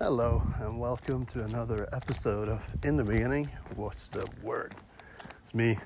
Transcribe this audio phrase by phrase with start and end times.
[0.00, 4.74] Hello, and welcome to another episode of In the Beginning What's the Word?
[5.40, 5.78] It's me,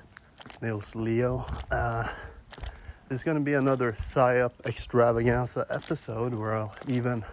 [0.63, 1.45] Nils Leo.
[1.69, 2.07] Uh,
[3.07, 7.23] there's going to be another PSYOP extravaganza episode where I'll even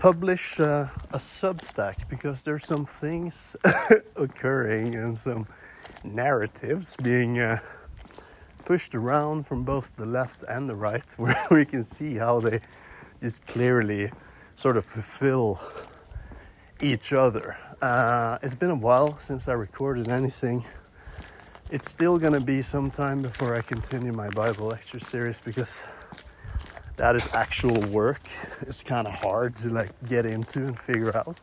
[0.00, 3.54] publish uh, a Substack because there's some things
[4.16, 5.46] occurring and some
[6.02, 7.60] narratives being uh,
[8.64, 12.58] pushed around from both the left and the right where we can see how they
[13.20, 14.10] just clearly
[14.54, 15.60] sort of fulfill
[16.80, 17.56] each other.
[17.80, 20.64] Uh, it's been a while since I recorded anything.
[21.70, 25.86] It's still gonna be some time before I continue my Bible lecture series because
[26.96, 28.20] that is actual work.
[28.60, 31.38] It's kind of hard to like get into and figure out.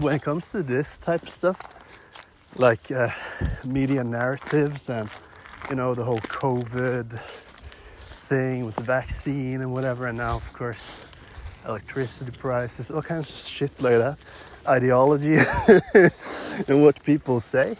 [0.00, 1.60] When it comes to this type of stuff,
[2.56, 3.10] like uh,
[3.64, 5.08] media narratives and
[5.70, 7.18] you know the whole COVID
[8.28, 11.11] thing with the vaccine and whatever, and now of course
[11.66, 14.18] electricity prices, all kinds of shit like that,
[14.66, 15.36] ideology
[16.68, 17.76] and what people say.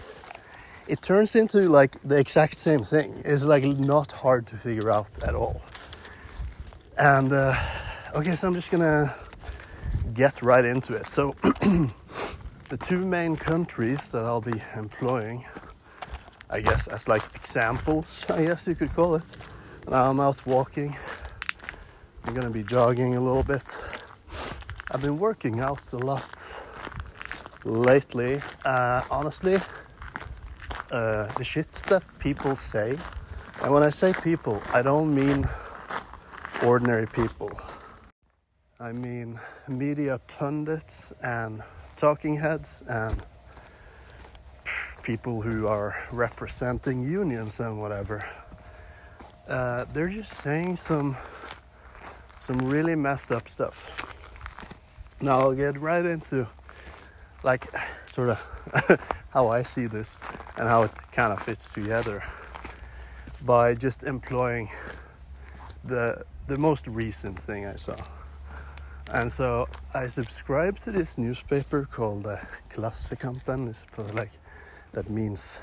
[0.88, 3.22] It turns into like the exact same thing.
[3.24, 5.60] It's like not hard to figure out at all.
[6.98, 7.54] And uh,
[8.14, 9.14] okay, so I'm just gonna
[10.14, 11.08] get right into it.
[11.08, 15.44] So, the two main countries that I'll be employing,
[16.50, 19.36] I guess, as like examples, I guess you could call it.
[19.88, 20.96] Now I'm out walking
[22.24, 23.76] I'm gonna be jogging a little bit.
[24.92, 26.54] I've been working out a lot
[27.64, 28.40] lately.
[28.64, 29.56] Uh, honestly,
[30.92, 32.96] uh, the shit that people say,
[33.62, 35.48] and when I say people, I don't mean
[36.64, 37.50] ordinary people.
[38.78, 41.60] I mean media pundits and
[41.96, 43.16] talking heads and
[45.02, 48.24] people who are representing unions and whatever.
[49.48, 51.16] Uh, they're just saying some
[52.42, 53.88] some really messed up stuff.
[55.20, 56.44] Now I'll get right into
[57.44, 57.68] like
[58.04, 60.18] sort of how I see this
[60.58, 62.20] and how it kind of fits together
[63.46, 64.68] by just employing
[65.84, 67.96] the the most recent thing I saw.
[69.12, 73.68] And so I subscribe to this newspaper called the Klassekampen.
[73.68, 74.32] It's probably like
[74.94, 75.60] that means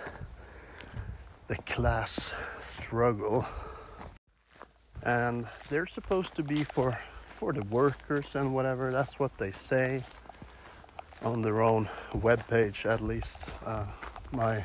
[1.48, 3.46] the class struggle
[5.04, 8.92] and they're supposed to be for for the workers and whatever.
[8.92, 10.04] That's what they say
[11.24, 13.52] on their own webpage at least.
[13.66, 13.86] Uh,
[14.32, 14.64] my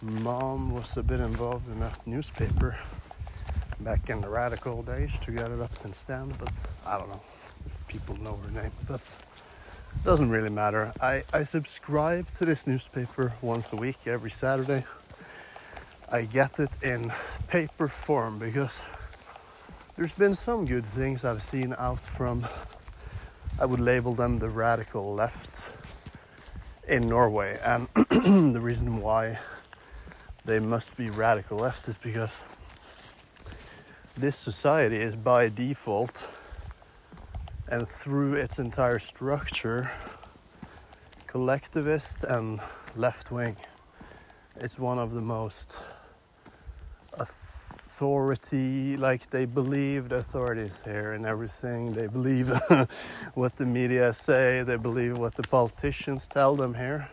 [0.00, 2.76] mom was a bit involved in that newspaper
[3.80, 6.52] back in the radical days to get it up and stand but
[6.86, 7.20] i don't know
[7.66, 9.00] if people know her name but
[9.94, 10.92] it doesn't really matter.
[11.00, 14.84] I, I subscribe to this newspaper once a week every saturday.
[16.10, 17.12] I get it in
[17.48, 18.80] paper form because
[19.96, 22.46] there's been some good things I've seen out from,
[23.60, 25.60] I would label them the radical left
[26.88, 27.58] in Norway.
[27.62, 29.38] And the reason why
[30.44, 32.40] they must be radical left is because
[34.16, 36.24] this society is by default
[37.68, 39.90] and through its entire structure
[41.26, 42.60] collectivist and
[42.96, 43.56] left wing.
[44.56, 45.82] It's one of the most
[48.02, 51.92] authority, like they believe the authorities here and everything.
[51.92, 52.48] They believe
[53.34, 57.08] what the media say, they believe what the politicians tell them here.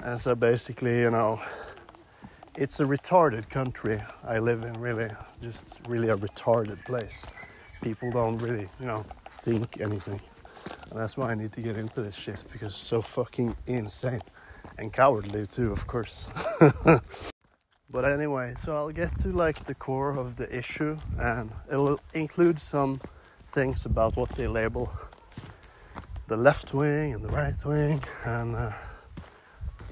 [0.00, 1.42] And so basically, you know,
[2.56, 5.10] it's a retarded country I live in, really.
[5.42, 7.26] Just really a retarded place.
[7.82, 10.22] People don't really, you know, think anything.
[10.90, 14.22] And that's why I need to get into this shit because it's so fucking insane.
[14.78, 16.28] And cowardly too, of course.
[17.88, 22.58] But anyway, so I'll get to like the core of the issue and it'll include
[22.58, 23.00] some
[23.48, 24.92] things about what they label
[26.26, 28.72] the left wing and the right wing and uh,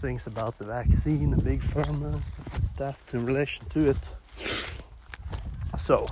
[0.01, 4.09] things about the vaccine and big pharma and stuff like that in relation to it.
[5.79, 6.09] So,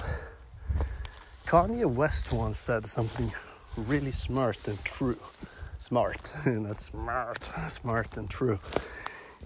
[1.46, 3.32] Kanye West once said something
[3.76, 5.18] really smart and true.
[5.78, 8.60] Smart, not smart, smart and true.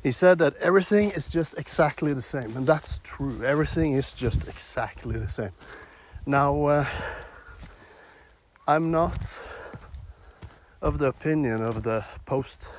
[0.03, 3.43] He said that everything is just exactly the same, and that's true.
[3.43, 5.53] Everything is just exactly the same.
[6.27, 6.87] Now, uh,
[8.69, 9.37] I'm not
[10.83, 12.73] of the opinion of the post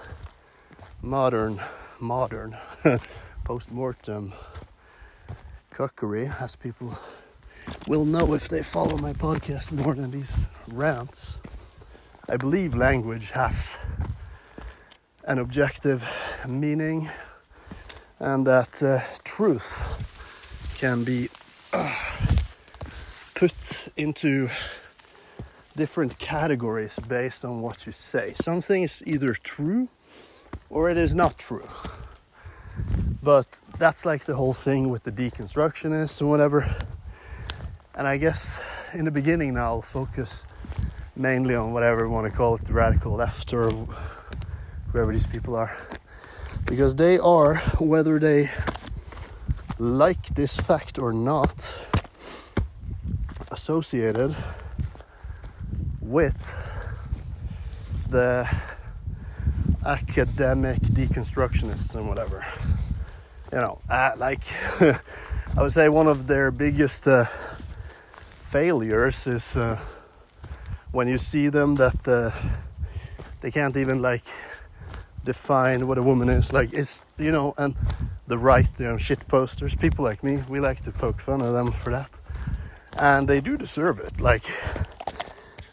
[1.02, 1.60] modern,
[2.00, 2.56] modern,
[3.44, 4.34] post mortem
[5.72, 6.98] cookery, as people
[7.88, 11.40] will know if they follow my podcast more than these rants.
[12.30, 13.78] I believe language has
[15.28, 16.08] an objective
[16.48, 17.10] meaning
[18.20, 21.28] and that uh, truth can be
[21.74, 21.94] uh,
[23.36, 24.50] put into
[25.76, 28.34] different categories based on what you say.
[28.36, 29.90] Something is either true
[30.70, 31.68] or it is not true.
[33.22, 36.74] But that's like the whole thing with the deconstructionists and whatever.
[37.96, 38.64] And I guess
[38.94, 40.46] in the beginning now I'll focus
[41.18, 43.88] mainly on whatever you want to call it the radical left or
[44.92, 45.76] whoever these people are.
[46.66, 48.50] Because they are, whether they
[49.80, 51.80] like this fact or not,
[53.52, 54.36] associated
[56.02, 56.38] with
[58.10, 58.48] the
[59.86, 62.46] academic deconstructionists and whatever.
[63.52, 64.42] You know, uh, like
[64.82, 69.80] I would say one of their biggest uh, failures is uh,
[70.92, 72.32] when you see them that uh,
[73.42, 74.24] they can't even like
[75.28, 76.54] define what a woman is.
[76.54, 77.76] Like it's you know, and
[78.28, 79.76] the right you know shit posters.
[79.76, 82.20] People like me, we like to poke fun of them for that,
[82.98, 84.22] and they do deserve it.
[84.22, 84.46] Like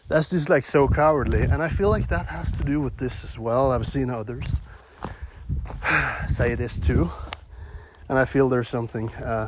[0.07, 1.43] that's just like so cowardly.
[1.43, 3.71] And I feel like that has to do with this as well.
[3.71, 4.59] I've seen others
[6.27, 7.09] say this too.
[8.09, 9.47] And I feel there's something uh,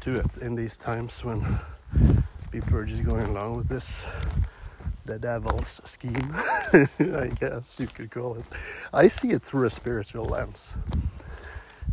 [0.00, 1.58] to it in these times when
[2.52, 4.04] people are just going along with this
[5.04, 6.34] the devil's scheme,
[7.00, 8.44] I guess you could call it.
[8.92, 10.74] I see it through a spiritual lens.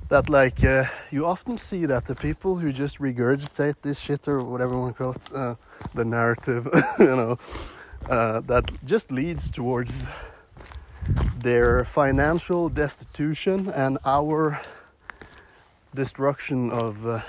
[0.10, 4.44] That, like, uh, you often see that the people who just regurgitate this shit or
[4.44, 5.56] whatever you want to call it, uh,
[5.94, 6.68] the narrative,
[7.00, 7.38] you know,
[8.10, 10.08] uh, that just leads towards
[11.38, 14.62] their financial destitution and our
[15.96, 17.22] destruction of uh,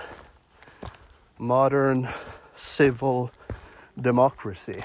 [1.38, 2.08] modern
[2.55, 3.31] civil
[4.00, 4.82] democracy.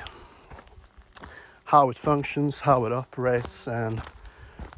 [1.68, 4.02] How it functions, how it operates, and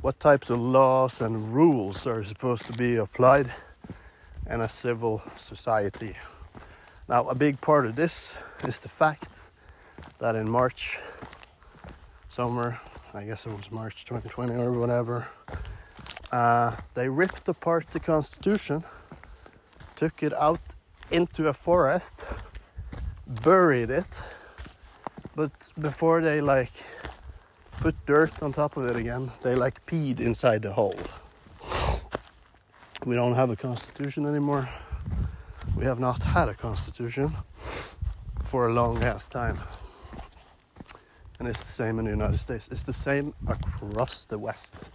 [0.02, 3.52] what types of laws and rules are supposed to be applied
[4.50, 6.16] in a civil society.
[7.08, 9.40] Now, a big part of this is the fact
[10.18, 10.98] that in March,
[12.28, 12.80] summer,
[13.14, 15.28] I guess it was March 2020 or whatever,
[16.32, 18.84] uh, they ripped apart the Constitution,
[19.96, 20.62] took it out
[21.12, 22.26] into a forest,
[23.28, 24.20] buried it,
[25.40, 26.74] but before they like
[27.80, 31.00] put dirt on top of it again, they like peed inside the hole.
[33.06, 34.68] We don't have a constitution anymore.
[35.78, 37.32] We have not had a constitution
[38.44, 39.58] for a long ass time.
[41.40, 42.68] And it's the same in the United States.
[42.68, 44.92] It's the same across the West.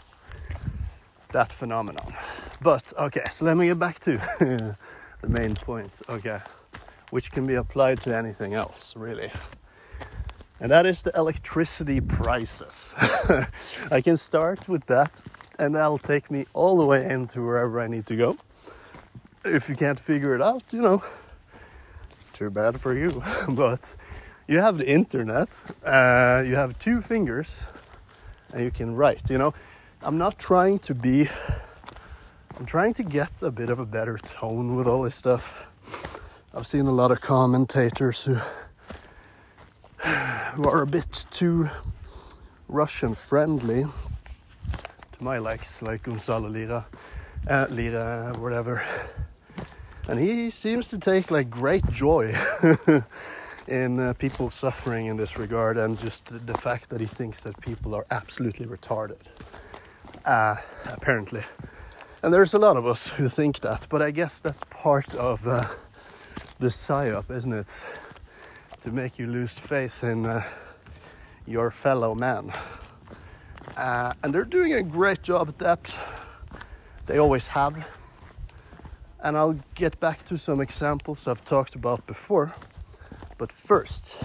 [1.33, 2.13] That phenomenon.
[2.61, 4.19] But okay, so let me get back to
[5.23, 6.03] the main point.
[6.11, 6.41] Okay,
[7.09, 9.31] which can be applied to anything else, really.
[10.61, 12.95] And that is the electricity prices.
[13.91, 15.23] I can start with that,
[15.59, 18.37] and that'll take me all the way into wherever I need to go.
[19.45, 21.03] If you can't figure it out, you know,
[22.33, 23.23] too bad for you.
[23.49, 23.97] but
[24.47, 25.49] you have the internet,
[25.85, 27.67] uh, you have two fingers,
[28.53, 29.31] and you can write.
[29.31, 29.55] You know,
[30.03, 31.29] I'm not trying to be,
[32.57, 35.67] I'm trying to get a bit of a better tone with all this stuff.
[36.55, 38.39] I've seen a lot of commentators who,
[40.55, 41.69] who are a bit too
[42.69, 46.87] Russian friendly to my likes, like Gonzalo Lira,
[47.49, 48.85] uh, Lira, whatever.
[50.07, 52.35] And he seems to take like great joy
[53.69, 57.59] in uh, people suffering in this regard and just the fact that he thinks that
[57.63, 59.23] people are absolutely retarded.
[60.27, 60.57] Uh,
[60.93, 61.43] apparently.
[62.23, 65.47] And there's a lot of us who think that, but I guess that's part of
[65.47, 65.67] uh,
[66.59, 67.67] the psyop, isn't it?
[68.85, 70.43] To make you lose faith in uh,
[71.47, 72.53] your fellow man.
[73.77, 75.97] Uh, and they're doing a great job at that.
[77.07, 77.89] They always have.
[79.23, 82.55] And I'll get back to some examples I've talked about before
[83.39, 84.23] but first,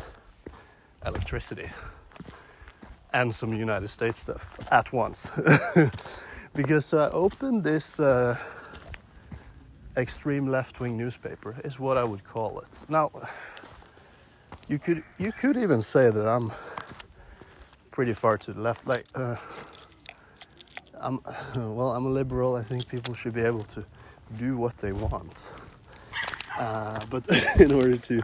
[1.06, 1.70] electricity
[3.13, 5.32] and some United States stuff at once.
[6.54, 8.38] because I opened this uh,
[9.98, 12.86] extreme left-wing newspaper is what I would call it.
[12.88, 13.12] Now,
[14.70, 16.52] you could you could even say that I'm
[17.92, 18.88] pretty far to the left.
[18.88, 19.36] Like, uh,
[21.02, 21.20] I'm
[21.56, 22.56] well, I'm a liberal.
[22.56, 23.84] I think people should be able to
[24.38, 25.42] do what they want.
[26.58, 27.28] Uh, but
[27.60, 28.20] in order to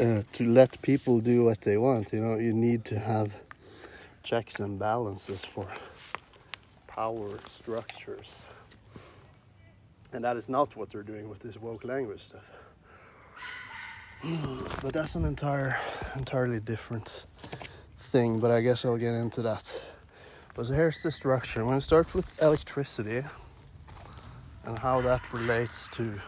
[0.00, 3.32] uh, to let people do what they want, you know, you need to have
[4.22, 5.68] checks and balances for
[6.86, 8.44] power structures,
[10.12, 12.61] and that is not what they're doing with this woke language stuff.
[14.80, 15.76] But that's an entire,
[16.14, 17.26] entirely different
[17.98, 18.38] thing.
[18.38, 19.84] But I guess I'll get into that.
[20.54, 21.60] But here's the structure.
[21.60, 23.22] I'm going to start with electricity
[24.64, 26.20] and how that relates to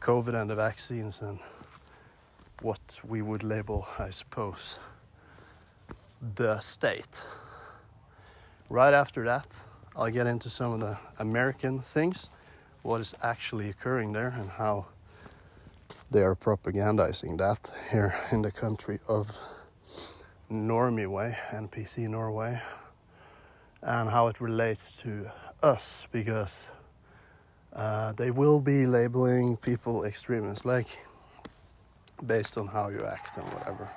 [0.00, 1.40] COVID and the vaccines and
[2.60, 4.78] what we would label, I suppose,
[6.36, 7.24] the state.
[8.68, 9.48] Right after that,
[9.96, 12.30] I'll get into some of the American things,
[12.82, 14.86] what is actually occurring there, and how
[16.12, 19.34] they are propagandizing that here in the country of
[20.50, 22.60] Normie Way, NPC Norway,
[23.80, 25.30] and how it relates to
[25.62, 26.66] us because
[27.72, 30.86] uh, they will be labeling people extremists, like
[32.26, 33.88] based on how you act and whatever.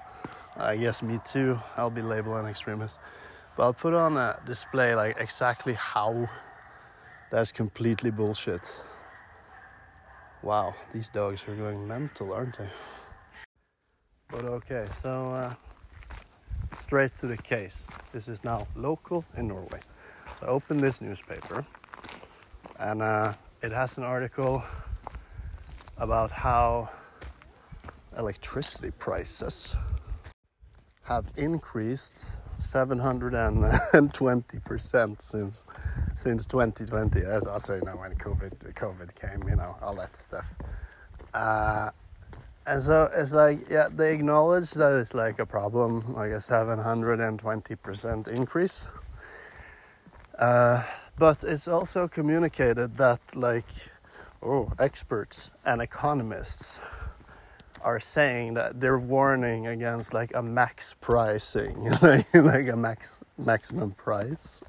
[0.56, 3.00] I guess me too, I'll be labeled an extremist.
[3.58, 6.30] But I'll put on a display like exactly how
[7.30, 8.72] that's completely bullshit.
[10.46, 12.68] Wow, these dogs are going mental, aren't they?
[14.30, 15.56] But okay, so uh,
[16.78, 17.90] straight to the case.
[18.14, 19.80] This is now local in Norway.
[20.40, 21.66] So I opened this newspaper
[22.78, 23.34] and uh,
[23.64, 24.64] it has an article
[25.98, 26.90] about how
[28.16, 29.76] electricity prices
[31.02, 35.66] have increased 720 percent since
[36.14, 37.22] since 2020.
[37.22, 40.54] As I say now, when COVID COVID came, you know, all that stuff.
[41.34, 41.92] Uh,
[42.68, 47.76] and so it's like, yeah, they acknowledge that it's like a problem, like a 720
[47.76, 48.88] percent increase.
[50.38, 50.84] Uh,
[51.18, 53.68] but it's also communicated that, like,
[54.44, 56.80] oh, experts and economists
[57.86, 63.92] are saying that they're warning against like a max pricing, like, like a max maximum
[63.92, 64.64] price,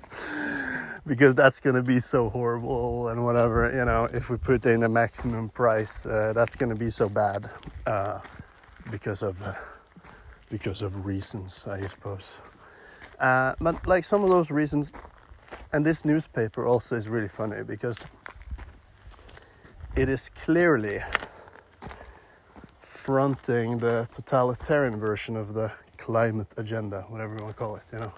[1.06, 3.70] because that's to be so horrible and whatever.
[3.74, 7.50] You know, if we put in a maximum price, uh, that's to be so bad
[7.84, 8.20] uh,
[8.92, 9.52] because of uh,
[10.48, 12.38] because of reasons, I suppose.
[13.18, 14.94] Uh, but like some of those reasons,
[15.72, 18.06] and this newspaper also is really funny because
[19.96, 21.00] it is clearly
[23.06, 28.00] fronting the totalitarian version of the climate agenda, whatever you want to call it, you
[28.00, 28.12] know.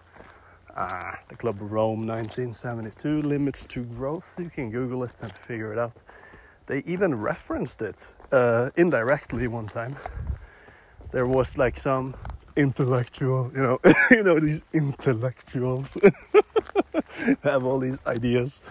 [0.75, 4.37] Ah, the Club of Rome 1972, limits to growth.
[4.39, 6.03] You can Google it and figure it out.
[6.65, 9.95] They even referenced it uh, indirectly one time.
[11.11, 12.15] There was like some
[12.57, 13.79] intellectual, you know,
[14.11, 15.99] you know these intellectuals
[17.43, 18.63] have all these ideas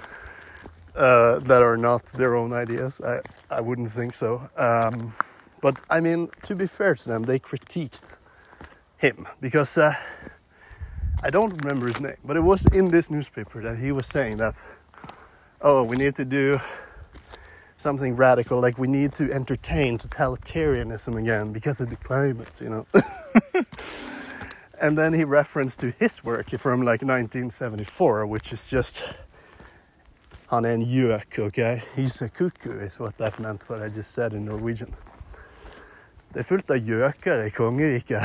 [0.96, 3.02] uh, that are not their own ideas.
[3.02, 3.20] I
[3.52, 4.50] I wouldn't think so.
[4.58, 5.14] Um,
[5.62, 8.18] but I mean, to be fair to them, they critiqued
[8.98, 9.94] him because uh,
[11.24, 14.38] I don't remember his name, but it was in this newspaper that he was saying
[14.38, 14.62] that,
[15.62, 16.60] oh, we need to do
[17.78, 22.88] something radical, like we need to entertain totalitarianism again because of the climate, you know.
[24.82, 29.14] and then he referenced to his work from like 1974, which is just
[30.50, 31.84] on en gjøk, okay?
[31.96, 34.94] He's a cuckoo, is what that meant, what I just said in Norwegian.
[36.38, 38.22] Det er fullt av gjøker i kongeriket.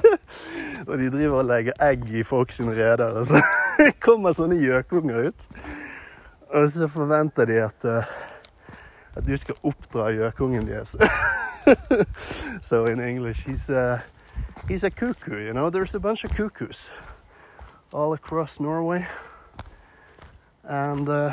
[0.88, 3.14] og de driver og legger egg i folks reder.
[3.16, 3.40] Og så
[4.04, 5.46] kommer sånne gjøkunger ut.
[6.52, 8.12] Og så forventer de at, uh,
[9.16, 10.92] at du skal oppdra gjøkungen deres.
[12.68, 14.02] so in English, he's a,
[14.68, 15.70] he's a cuckoo, you know.
[15.70, 16.90] There's a bunch of cuckoos
[17.94, 19.06] all across Norway.
[20.64, 21.32] And uh,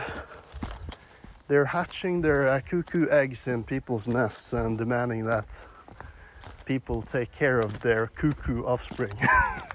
[1.50, 5.69] they're hatching their uh, cuckoo eggs in people's nests and demanding that
[6.70, 9.18] people take care of their cuckoo offspring.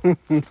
[0.30, 0.44] and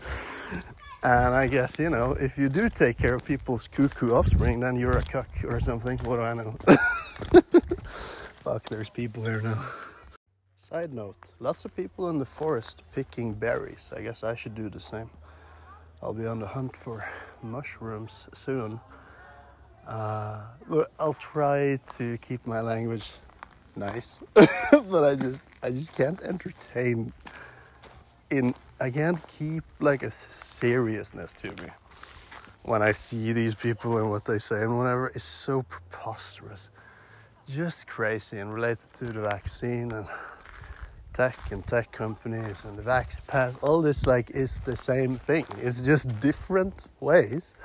[1.02, 4.98] I guess, you know, if you do take care of people's cuckoo offspring, then you're
[4.98, 5.98] a cuck or something.
[6.00, 6.58] What do I know?
[8.44, 9.64] Fuck, there's people here now.
[10.58, 13.94] Side note lots of people in the forest picking berries.
[13.96, 15.10] I guess I should do the same.
[16.02, 17.08] I'll be on the hunt for
[17.42, 18.82] mushrooms soon.
[19.88, 20.48] Uh,
[21.00, 23.14] I'll try to keep my language
[23.76, 27.14] nice, but I just I just can't entertain.
[28.30, 31.70] In I can't keep like a seriousness to me
[32.64, 35.08] when I see these people and what they say and whatever.
[35.08, 36.70] It's so preposterous,
[37.50, 40.08] just crazy and related to the vaccine and
[41.14, 43.58] tech and tech companies and the vax pass.
[43.60, 45.46] All this like is the same thing.
[45.62, 47.56] It's just different ways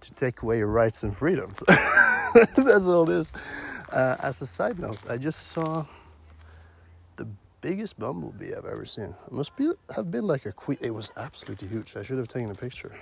[0.00, 1.62] to take away your rights and freedoms.
[2.56, 3.32] That's all it is.
[3.92, 5.84] Uh, as a side note, I just saw
[7.16, 7.26] the
[7.60, 9.14] biggest bumblebee I've ever seen.
[9.26, 10.78] It must be have been like a queen.
[10.80, 11.96] It was absolutely huge.
[11.96, 12.92] I should have taken a picture.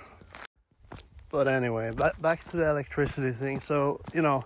[1.29, 3.59] But anyway, back, back to the electricity thing.
[3.59, 4.43] So you know,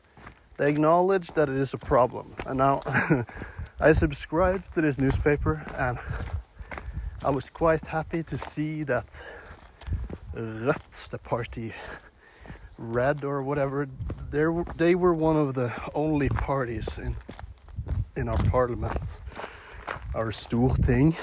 [0.58, 2.82] they acknowledge that it is a problem, and now
[3.80, 5.98] I subscribed to this newspaper, and
[7.24, 9.22] I was quite happy to see that
[10.36, 11.74] Rødt, the party
[12.82, 13.88] red or whatever,
[14.30, 17.16] they were one of the only parties in
[18.16, 19.02] in our parliament,
[20.14, 21.16] our Storting,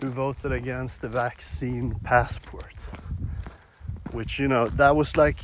[0.00, 2.74] who voted against the vaccine passport,
[4.10, 5.38] which, you know, that was like,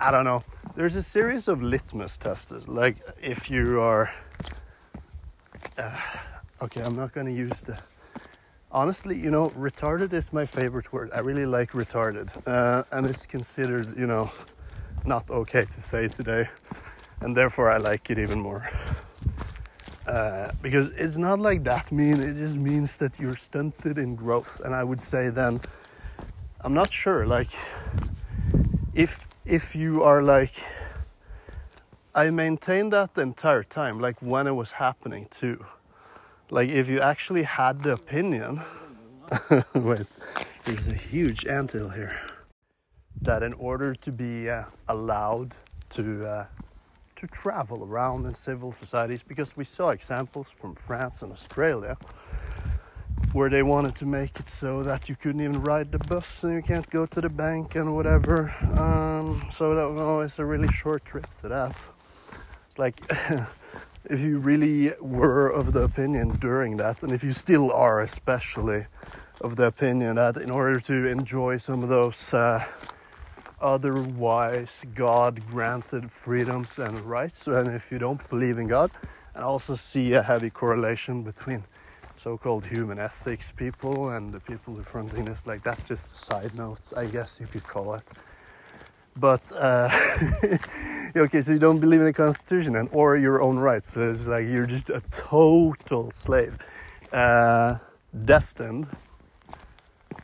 [0.00, 0.42] I don't know.
[0.74, 2.66] There's a series of litmus tests.
[2.66, 4.12] Like, if you are,
[5.78, 6.00] uh,
[6.62, 7.78] okay, I'm not going to use the,
[8.72, 11.10] honestly, you know, retarded is my favorite word.
[11.14, 12.30] I really like retarded.
[12.46, 14.30] Uh, and it's considered, you know,
[15.04, 16.48] not okay to say today.
[17.20, 18.68] And therefore, I like it even more.
[20.06, 24.60] Uh, because it's not like that mean it just means that you're stunted in growth
[24.64, 25.60] and i would say then
[26.62, 27.50] i'm not sure like
[28.94, 30.54] if if you are like
[32.16, 35.64] i maintained that the entire time like when it was happening too
[36.52, 38.60] like if you actually had the opinion
[39.74, 40.06] wait
[40.64, 42.14] there's a huge anthill here
[43.22, 45.56] that in order to be uh, allowed
[45.88, 46.46] to uh,
[47.16, 51.96] to travel around in civil societies because we saw examples from France and Australia
[53.32, 56.52] where they wanted to make it so that you couldn't even ride the bus and
[56.54, 58.52] you can't go to the bank and whatever.
[58.76, 61.86] Um, so that was always a really short trip to that.
[62.66, 63.00] It's like
[64.04, 68.86] if you really were of the opinion during that, and if you still are, especially
[69.40, 72.34] of the opinion that in order to enjoy some of those.
[72.34, 72.64] Uh,
[73.62, 77.46] otherwise God granted freedoms and rights.
[77.46, 78.90] And if you don't believe in God,
[79.34, 81.64] and also see a heavy correlation between
[82.16, 86.54] so-called human ethics people and the people who fronting this, like that's just a side
[86.54, 88.04] note, I guess you could call it.
[89.16, 89.90] But uh,
[91.16, 93.92] okay, so you don't believe in the Constitution and or your own rights.
[93.92, 96.58] So it's like you're just a total slave,
[97.12, 97.78] uh,
[98.24, 98.88] destined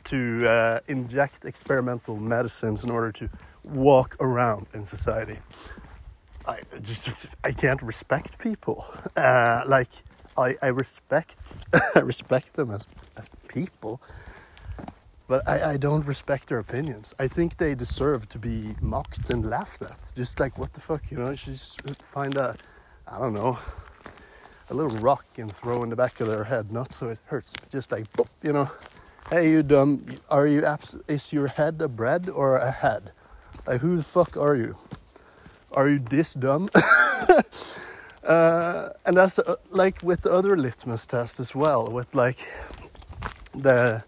[0.05, 3.29] to uh, inject experimental medicines in order to
[3.63, 5.37] walk around in society.
[6.47, 7.09] I just
[7.43, 8.85] I can't respect people.
[9.15, 9.89] Uh, like
[10.37, 11.59] I, I respect
[11.95, 14.01] respect them as as people,
[15.29, 17.13] but I, I don't respect their opinions.
[17.19, 20.11] I think they deserve to be mocked and laughed at.
[20.15, 21.29] Just like what the fuck, you know?
[21.29, 22.57] You should just find a
[23.07, 23.57] I don't know
[24.69, 27.53] a little rock and throw in the back of their head, not so it hurts,
[27.59, 28.69] but just like boop, you know.
[29.29, 30.05] Hey, you dumb.
[30.29, 33.11] Are you abs- Is your head a bread or a head?
[33.67, 34.77] Like, who the fuck are you?
[35.71, 36.69] Are you this dumb?
[38.23, 41.87] uh, and that's uh, like with the other litmus test as well.
[41.87, 42.39] With like
[43.53, 44.03] the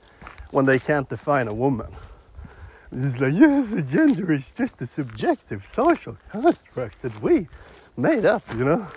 [0.51, 1.91] when they can't define a woman.
[2.91, 7.47] It's like yes, the gender is just a subjective social construct that we
[7.97, 8.43] made up.
[8.55, 8.87] You know.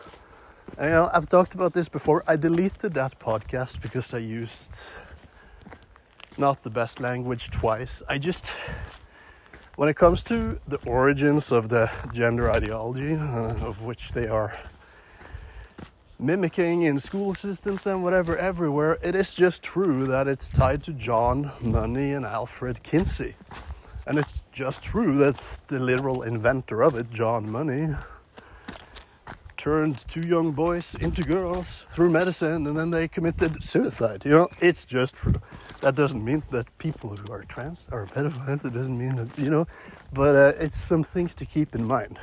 [0.79, 2.25] And, you know, I've talked about this before.
[2.27, 4.75] I deleted that podcast because I used
[6.37, 8.03] not the best language twice.
[8.09, 8.51] I just,
[9.77, 14.59] when it comes to the origins of the gender ideology, uh, of which they are
[16.19, 20.93] mimicking in school systems and whatever everywhere, it is just true that it's tied to
[20.93, 23.35] John Money and Alfred Kinsey.
[24.07, 25.37] And it's just true that
[25.69, 27.89] the literal inventor of it, John Money,
[29.57, 34.23] turned two young boys into girls through medicine and then they committed suicide.
[34.25, 35.41] You know, it's just true.
[35.81, 38.65] That doesn't mean that people who are trans are pedophiles.
[38.65, 39.67] It doesn't mean that, you know,
[40.13, 42.19] but uh, it's some things to keep in mind.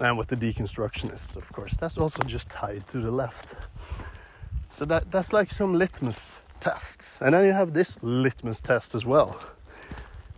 [0.00, 3.54] And with the deconstructionists, of course, that's also just tied to the left.
[4.70, 7.20] So that, that's like some litmus tests.
[7.20, 9.38] And then you have this litmus test as well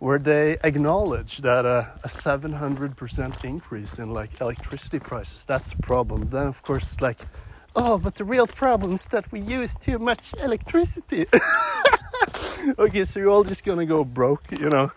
[0.03, 6.27] where they acknowledge that a, a 700% increase in like electricity prices that's the problem.
[6.29, 7.19] Then of course like
[7.73, 11.25] oh but the real problem is that we use too much electricity.
[12.77, 14.91] Okay so you're all just gonna go broke you know?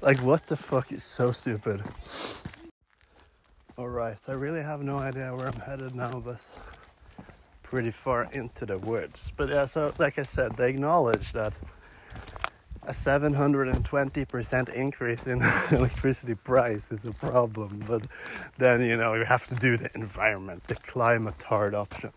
[0.00, 1.82] Like what the fuck is so stupid
[3.78, 6.40] all right i really have no idea where i'm headed now but
[7.62, 11.58] pretty far into the woods but yeah so like i said they acknowledge that
[12.88, 17.84] a 720% increase in electricity price is a problem.
[17.86, 18.02] But
[18.56, 22.12] then, you know, you have to do the environment, the climate hard option,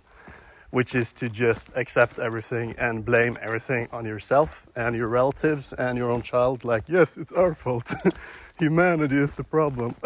[0.70, 5.98] which is to just accept everything and blame everything on yourself and your relatives and
[5.98, 6.64] your own child.
[6.64, 7.94] Like, yes, it's our fault.
[8.62, 9.96] Humanity is the problem.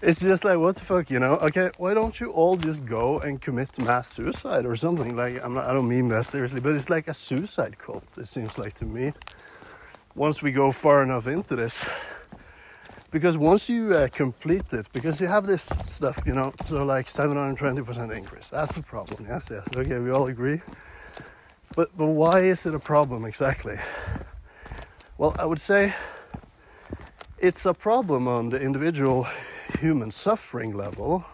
[0.00, 1.34] it's just like what the fuck, you know?
[1.48, 5.14] Okay, why don't you all just go and commit mass suicide or something?
[5.14, 8.16] Like I'm not, I don't mean that seriously, but it's like a suicide cult.
[8.16, 9.12] It seems like to me.
[10.14, 11.86] Once we go far enough into this,
[13.10, 17.08] because once you uh, complete it, because you have this stuff, you know, so like
[17.08, 18.48] 720% increase.
[18.48, 19.26] That's the problem.
[19.28, 19.68] Yes, yes.
[19.76, 20.62] Okay, we all agree.
[21.76, 23.76] But but why is it a problem exactly?
[25.18, 25.92] Well, I would say
[27.40, 29.28] it's a problem on the individual
[29.80, 31.24] human suffering level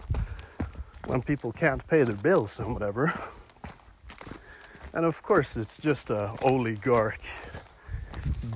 [1.07, 3.11] when people can't pay their bills and whatever.
[4.93, 7.23] And of course, it's just a oligarch,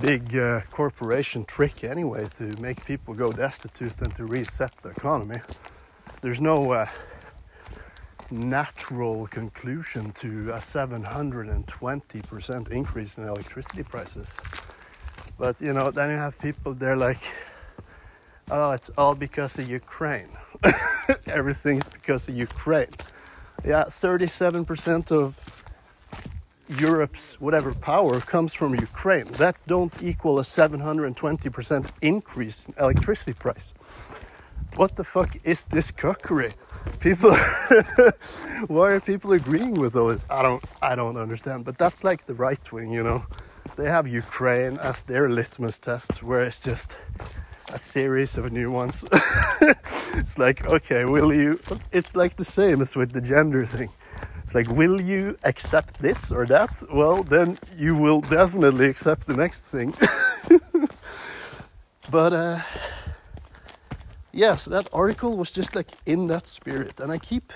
[0.01, 5.37] big uh, corporation trick anyway to make people go destitute and to reset the economy.
[6.21, 6.85] There's no uh,
[8.29, 14.39] natural conclusion to a 720% increase in electricity prices.
[15.39, 17.21] But you know, then you have people they're like,
[18.51, 20.27] oh, it's all because of Ukraine.
[21.25, 22.89] Everything's because of Ukraine.
[23.65, 25.39] Yeah, 37% of
[26.77, 29.25] Europe's whatever power comes from Ukraine.
[29.43, 33.73] That don't equal a 720% increase in electricity price.
[34.75, 36.51] What the fuck is this cookery?
[36.99, 37.35] People,
[38.67, 40.25] why are people agreeing with all this?
[40.29, 41.65] I don't, I don't understand.
[41.65, 43.25] But that's like the right wing, you know.
[43.79, 46.97] They have Ukraine as their litmus test, where it's just
[47.73, 49.05] a series of new ones.
[50.21, 51.59] it's like, okay, will you?
[51.91, 53.89] It's like the same as with the gender thing
[54.49, 56.81] it's like, will you accept this or that?
[56.91, 59.93] Well, then you will definitely accept the next thing.
[62.11, 62.59] but uh,
[64.31, 67.53] yeah, so that article was just like in that spirit, and I keep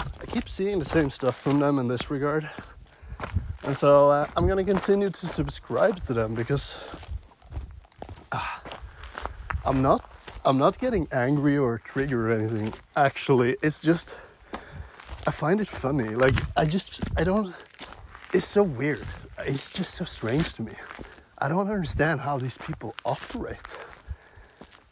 [0.00, 2.50] I keep seeing the same stuff from them in this regard,
[3.64, 6.78] and so uh, I'm gonna continue to subscribe to them because
[8.32, 8.58] uh,
[9.64, 10.02] I'm not
[10.44, 12.72] I'm not getting angry or triggered or anything.
[12.96, 14.16] Actually, it's just
[15.26, 16.08] I find it funny.
[16.10, 17.54] Like I just I don't.
[18.32, 19.06] It's so weird.
[19.44, 20.72] It's just so strange to me.
[21.38, 23.76] I don't understand how these people operate.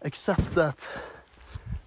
[0.02, 0.76] Except that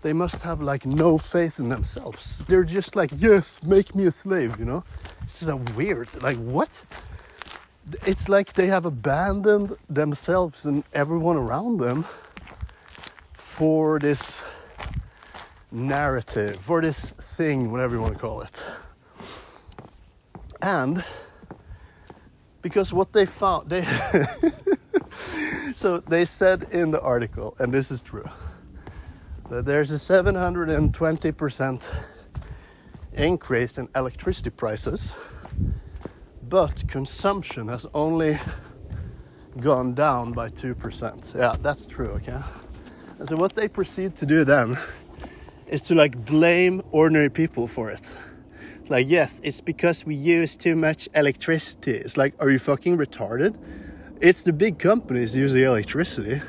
[0.02, 2.40] they must have like no faith in themselves.
[2.48, 4.84] They're just like, yes, make me a slave, you know?
[5.24, 6.10] It's so weird.
[6.22, 6.82] Like, what?
[8.06, 12.06] It's like they have abandoned themselves and everyone around them
[13.34, 14.44] for this
[15.72, 18.66] narrative for this thing, whatever you want to call it.
[20.62, 21.04] And
[22.62, 23.84] because what they found, they
[25.76, 28.30] so they said in the article, and this is true,
[29.60, 31.84] there's a 720%
[33.12, 35.18] increase in electricity prices,
[36.48, 38.40] but consumption has only
[39.60, 41.36] gone down by 2%.
[41.36, 42.40] Yeah, that's true, okay?
[43.20, 44.78] And so what they proceed to do then
[45.68, 48.16] is to like blame ordinary people for it.
[48.80, 51.92] It's like, yes, it's because we use too much electricity.
[51.92, 53.58] It's like, are you fucking retarded?
[54.22, 56.42] It's the big companies using electricity.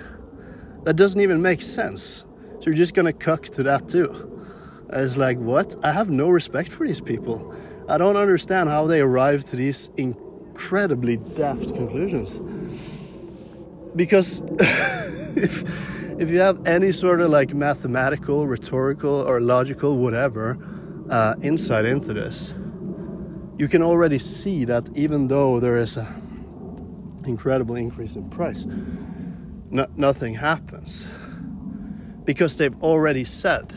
[0.84, 2.24] That doesn't even make sense.
[2.62, 4.30] So you're just gonna cuck to that too.
[4.88, 5.74] It's like, what?
[5.82, 7.52] I have no respect for these people.
[7.88, 12.40] I don't understand how they arrive to these incredibly daft conclusions.
[13.96, 14.42] Because
[15.36, 20.56] if if you have any sort of like mathematical, rhetorical, or logical, whatever,
[21.10, 22.54] uh, insight into this,
[23.58, 26.06] you can already see that even though there is an
[27.26, 28.66] incredible increase in price,
[29.68, 31.08] no, nothing happens.
[32.24, 33.72] Because they've already said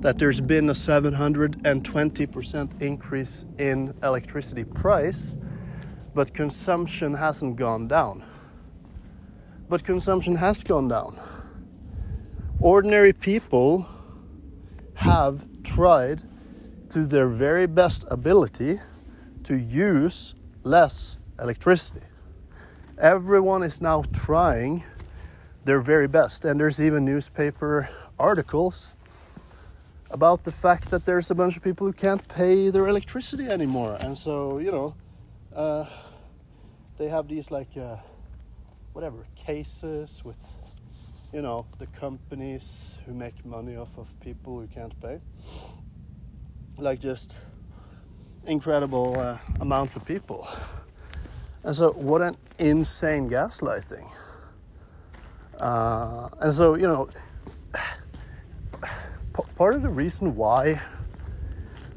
[0.00, 5.36] that there's been a 720% increase in electricity price,
[6.14, 8.24] but consumption hasn't gone down.
[9.68, 11.20] But consumption has gone down
[12.60, 13.88] ordinary people
[14.94, 16.22] have tried
[16.90, 18.78] to their very best ability
[19.42, 22.02] to use less electricity.
[22.98, 24.84] Everyone is now trying
[25.70, 28.96] their very best, and there's even newspaper articles
[30.10, 33.96] about the fact that there's a bunch of people who can't pay their electricity anymore,
[34.00, 34.96] and so you know,
[35.54, 35.84] uh,
[36.98, 37.94] they have these like uh,
[38.94, 40.44] whatever cases with
[41.32, 45.20] you know, the companies who make money off of people who can't pay.
[46.78, 47.38] Like just
[48.44, 50.48] incredible uh, amounts of people.
[51.62, 54.10] And so, what an insane gaslighting.
[55.60, 57.08] Uh, and so, you know,
[59.56, 60.80] part of the reason why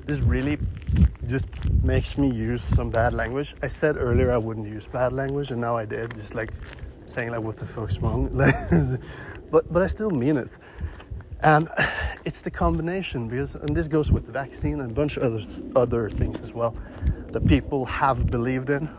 [0.05, 0.57] this really
[1.25, 1.47] just
[1.83, 3.55] makes me use some bad language.
[3.61, 6.13] I said earlier I wouldn't use bad language, and now I did.
[6.15, 6.51] Just like
[7.05, 8.29] saying like what the fuck's wrong
[9.51, 10.57] but but I still mean it
[11.41, 11.69] and
[12.25, 15.43] it's the combination because and this goes with the vaccine and a bunch of other
[15.75, 16.75] other things as well
[17.31, 18.89] that people have believed in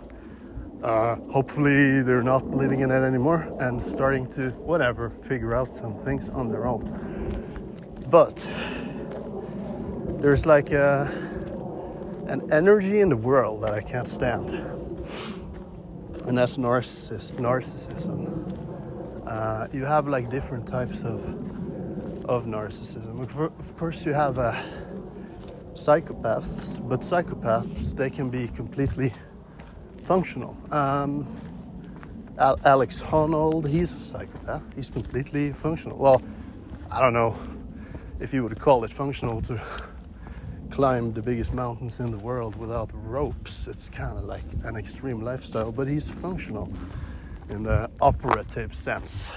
[0.84, 5.96] uh, hopefully they're not living in it anymore and starting to whatever figure out some
[5.96, 6.84] things on their own
[8.10, 8.36] but
[10.20, 11.10] there's like a,
[12.28, 14.48] an energy in the world that I can't stand
[16.26, 18.22] and that's narcissist, narcissism.
[19.26, 21.20] Uh, you have like different types of
[22.24, 23.20] of narcissism.
[23.20, 24.56] Of course, you have a
[25.74, 29.12] psychopaths, but psychopaths they can be completely
[30.04, 30.56] functional.
[30.70, 31.26] Um,
[32.38, 34.74] Al- Alex Honnold, he's a psychopath.
[34.74, 35.98] He's completely functional.
[35.98, 36.22] Well,
[36.90, 37.36] I don't know
[38.20, 39.60] if you would call it functional to
[40.70, 43.68] climb the biggest mountains in the world without ropes.
[43.68, 46.70] It's kind of like an extreme lifestyle, but he's functional
[47.50, 49.32] in the operative sense.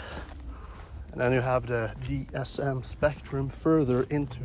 [1.12, 4.40] And then you have the DSM spectrum further into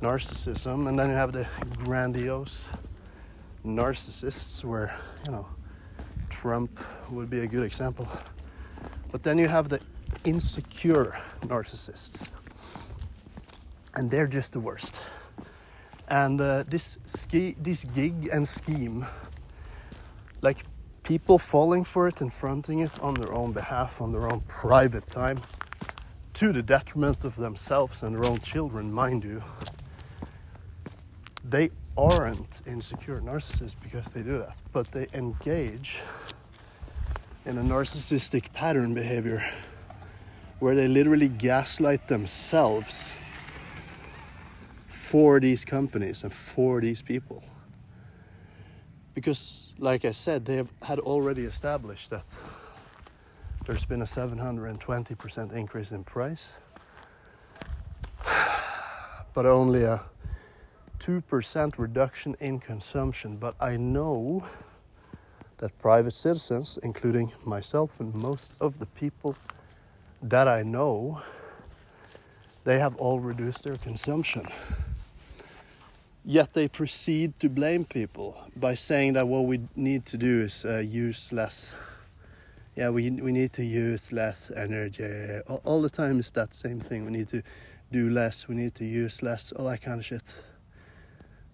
[0.00, 1.46] narcissism, and then you have the
[1.84, 2.66] grandiose
[3.66, 4.94] narcissists, where
[5.26, 5.46] you know
[6.30, 8.08] Trump would be a good example.
[9.12, 9.80] But then you have the
[10.24, 12.28] insecure narcissists,
[13.94, 15.00] and they're just the worst.
[16.08, 19.06] And uh, this ski, this gig and scheme,
[20.40, 20.58] like
[21.02, 25.08] people falling for it and fronting it on their own behalf, on their own private
[25.08, 25.40] time,
[26.34, 29.42] to the detriment of themselves and their own children, mind you,
[31.42, 35.98] they aren't insecure narcissists because they do that, but they engage
[37.44, 39.44] in a narcissistic pattern behavior
[40.58, 43.16] where they literally gaslight themselves
[44.88, 47.42] for these companies and for these people.
[49.14, 52.24] Because, like I said, they have had already established that
[53.64, 56.52] there's been a 720% increase in price,
[59.34, 60.02] but only a
[60.98, 63.36] 2% reduction in consumption.
[63.36, 64.44] But I know
[65.58, 69.36] that private citizens, including myself and most of the people
[70.22, 71.22] that I know,
[72.64, 74.46] they have all reduced their consumption.
[76.24, 80.64] Yet they proceed to blame people by saying that what we need to do is
[80.64, 81.74] uh, use less.
[82.74, 85.40] Yeah, we, we need to use less energy.
[85.46, 87.04] All, all the time it's that same thing.
[87.04, 87.42] We need to
[87.92, 90.34] do less, we need to use less, all that kind of shit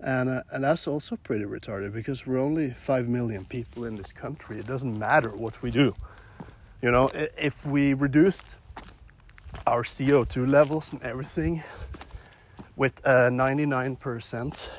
[0.02, 4.12] and uh, and that's also pretty retarded because we're only five million people in this
[4.12, 4.58] country.
[4.58, 5.94] It doesn't matter what we do,
[6.80, 7.10] you know.
[7.38, 8.56] If we reduced
[9.66, 11.62] our CO two levels and everything
[12.76, 14.70] with uh, ninety nine percent,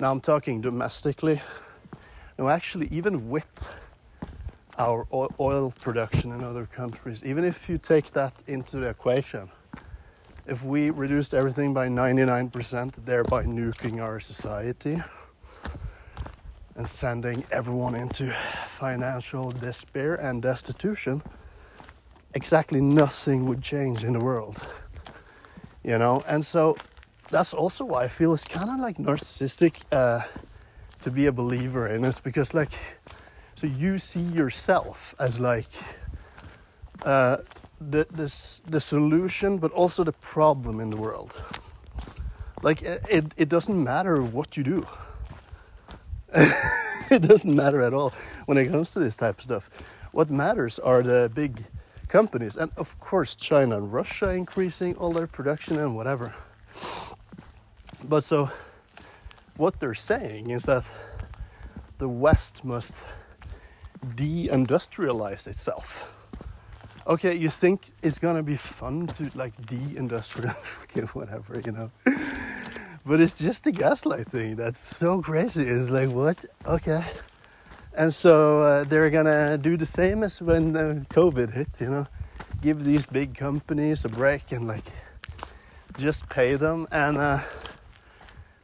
[0.00, 1.40] now I'm talking domestically.
[2.38, 3.74] No, actually, even with
[4.78, 5.06] our
[5.40, 9.50] oil production in other countries, even if you take that into the equation
[10.48, 15.00] if we reduced everything by 99%, thereby nuking our society
[16.74, 18.32] and sending everyone into
[18.66, 21.22] financial despair and destitution,
[22.32, 24.66] exactly nothing would change in the world.
[25.84, 26.78] You know, and so
[27.28, 30.22] that's also why I feel it's kind of like narcissistic uh,
[31.02, 32.72] to be a believer in it because, like,
[33.54, 35.66] so you see yourself as like
[37.04, 37.38] uh,
[37.80, 41.32] the, the, the solution, but also the problem in the world.
[42.62, 44.86] Like, eh, it, it doesn't matter what you do.
[47.10, 48.12] it doesn't matter at all
[48.46, 49.70] when it comes to this type of stuff.
[50.12, 51.64] What matters are the big
[52.08, 56.34] companies, and of course, China and Russia increasing all their production and whatever.
[58.02, 58.50] But so,
[59.56, 60.84] what they're saying is that
[61.98, 62.94] the West must
[64.14, 66.06] de-industrialize itself
[67.08, 70.50] okay, you think it's gonna be fun to like de-industrial,
[71.14, 71.90] whatever, you know.
[73.06, 75.64] but it's just a gaslight thing that's so crazy.
[75.64, 76.44] It's like what?
[76.66, 77.02] Okay.
[77.96, 82.06] And so uh, they're gonna do the same as when uh, COVID hit, you know,
[82.60, 84.84] give these big companies a break and like
[85.96, 86.86] just pay them.
[86.92, 87.40] And uh,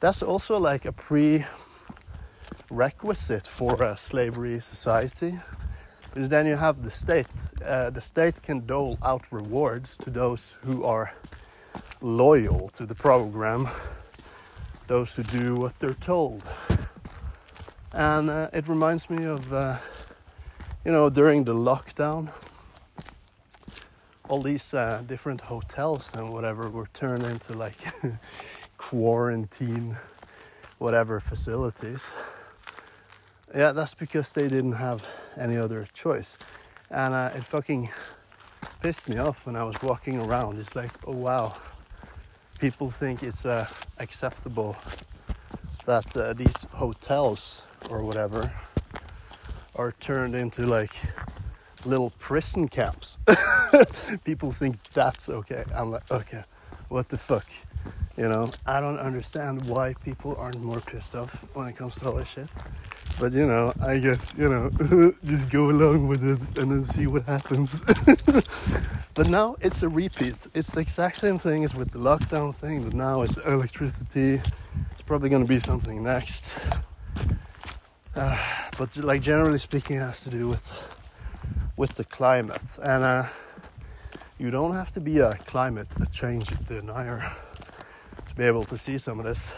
[0.01, 1.47] that's also like a prerequisite
[3.47, 5.41] for a slavery society
[6.15, 7.27] because then you have the state.
[7.65, 11.13] Uh, the state can dole out rewards to those who are
[12.01, 13.69] loyal to the program,
[14.87, 16.45] those who do what they're told.
[17.93, 19.79] And uh, it reminds me of, uh,
[20.85, 22.29] you know, during the lockdown,
[24.29, 27.79] all these uh, different hotels and whatever were turned into like
[28.79, 29.97] quarantine,
[30.79, 32.15] whatever facilities.
[33.55, 35.07] Yeah, that's because they didn't have
[35.39, 36.39] any other choice.
[36.91, 37.89] And uh, it fucking
[38.83, 40.59] pissed me off when I was walking around.
[40.59, 41.55] It's like, oh wow,
[42.59, 43.69] people think it's uh,
[44.01, 44.77] acceptable
[45.87, 48.51] that uh, these hotels or whatever
[49.77, 50.97] are turned into like
[51.85, 53.19] little prison camps.
[54.25, 55.65] people think that's okay.
[55.73, 56.43] I'm like, okay,
[56.89, 57.47] what the fuck?
[58.17, 62.07] You know, I don't understand why people aren't more pissed off when it comes to
[62.07, 62.49] all this shit.
[63.21, 64.71] But you know, I guess, you know,
[65.25, 67.81] just go along with it and then see what happens.
[69.15, 70.47] but now it's a repeat.
[70.53, 74.43] It's the exact same thing as with the lockdown thing, but now it's electricity,
[74.93, 76.55] It's probably going to be something next.
[78.17, 78.39] Uh,
[78.79, 80.67] but like generally speaking, it has to do with
[81.77, 83.27] with the climate, and uh,
[84.39, 87.33] you don't have to be a climate change denier
[88.29, 89.55] to be able to see some of this,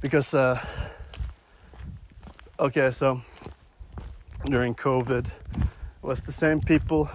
[0.00, 0.58] because uh,
[2.58, 3.20] okay, so
[4.44, 5.26] during COVID,
[6.02, 7.10] was the same people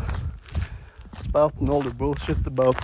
[1.20, 2.76] spouting all their bullshit about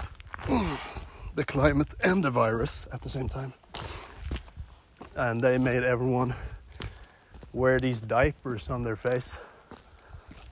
[1.35, 3.53] the climate and the virus at the same time.
[5.15, 6.33] And they made everyone
[7.51, 9.37] wear these diapers on their face.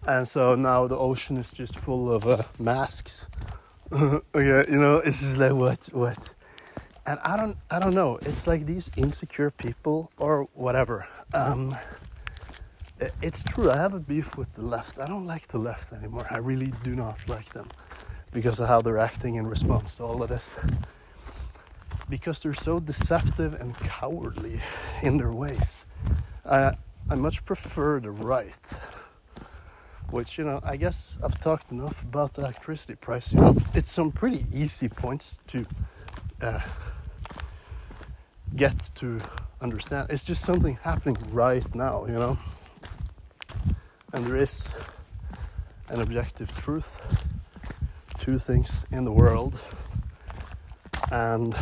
[0.08, 3.30] And so now the ocean is just full of uh, masks.
[3.94, 6.36] okay, you know, it's just like what, what?
[7.06, 8.18] And I don't, I don't know.
[8.24, 11.08] It's like these insecure people or whatever.
[11.36, 11.76] Um,
[13.22, 13.70] it's true.
[13.70, 15.00] I have a beef with the left.
[15.00, 16.26] I don't like the left anymore.
[16.32, 17.70] I really do not like them
[18.32, 20.58] because of how they're acting in response to all of this.
[22.10, 24.62] Because they're so deceptive and cowardly
[25.04, 25.86] in their ways.
[26.46, 26.72] I,
[27.10, 28.74] I much prefer the right,
[30.12, 33.34] which, you know, I guess I've talked enough about the electricity price.
[33.34, 35.66] You know, it's some pretty easy points to
[36.42, 36.62] uh,
[38.56, 39.20] get to
[39.62, 40.08] understand.
[40.10, 42.38] It's just something happening right now, you know?
[44.14, 44.76] And there is
[45.90, 47.02] an objective truth
[48.20, 49.60] to things in the world.
[51.12, 51.56] And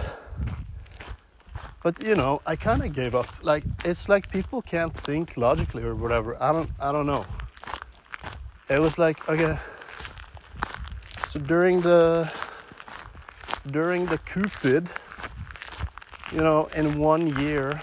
[1.83, 3.27] but you know i kind of gave up.
[3.41, 6.41] Like it's like people can't think logically or whatever.
[6.41, 7.25] I don't i don't know.
[8.69, 9.57] It was like okay
[11.33, 12.31] so during the
[13.71, 14.87] during the covid
[16.33, 17.79] you know in one year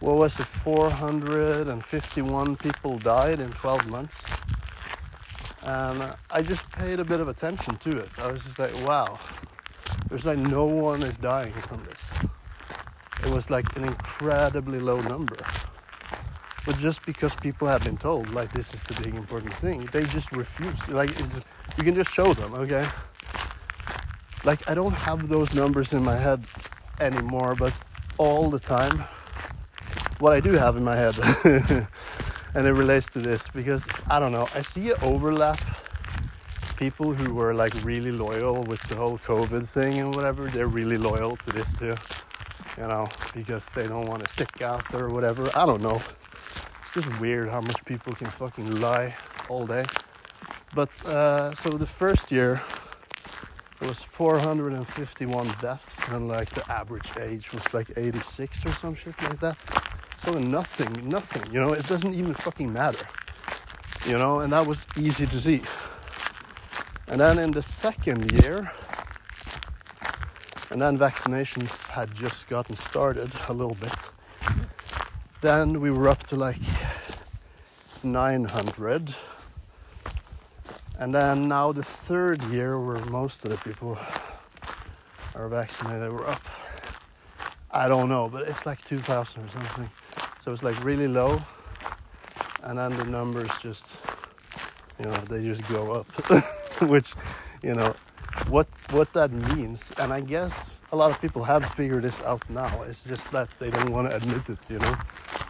[0.00, 4.26] what was it 451 people died in 12 months.
[5.62, 8.10] And i just paid a bit of attention to it.
[8.18, 9.18] I was just like wow.
[10.08, 12.10] There's like no one is dying from this.
[13.24, 15.36] It was like an incredibly low number.
[16.64, 20.04] But just because people have been told like this is the big important thing they
[20.04, 20.86] just refuse.
[20.88, 21.10] Like
[21.78, 22.86] you can just show them okay?
[24.44, 26.46] Like i don't have those numbers in my head
[27.00, 27.72] anymore but
[28.18, 29.06] all the time
[30.18, 31.16] what I do have in my head.
[32.54, 35.60] and it relates to this because I don't know, I see it overlap
[36.76, 40.98] people who were like really loyal with the whole COVID thing and whatever, they're really
[40.98, 41.96] loyal to this too.
[42.78, 45.50] You know, because they don't want to stick out or whatever.
[45.54, 46.00] I don't know.
[46.82, 49.14] It's just weird how much people can fucking lie
[49.48, 49.86] all day.
[50.74, 52.60] But uh, so the first year,
[53.80, 59.40] was 451 deaths, and like the average age was like 86 or some shit like
[59.40, 59.58] that.
[60.18, 63.06] So nothing, nothing, you know, it doesn't even fucking matter.
[64.06, 65.62] You know, and that was easy to see.
[67.08, 68.72] And then in the second year,
[70.70, 74.10] and then vaccinations had just gotten started a little bit.
[75.40, 76.60] Then we were up to like
[78.02, 79.14] 900.
[80.98, 83.98] And then now the third year, where most of the people
[85.34, 86.42] are vaccinated, we're up.
[87.70, 89.90] I don't know, but it's like 2,000 or something.
[90.40, 91.42] So it's like really low,
[92.62, 94.00] and then the numbers just,
[94.98, 96.06] you know, they just go up,
[96.88, 97.12] which,
[97.62, 97.94] you know,
[98.48, 99.92] what what that means.
[99.98, 102.82] And I guess a lot of people have figured this out now.
[102.82, 104.96] It's just that they don't want to admit it, you know.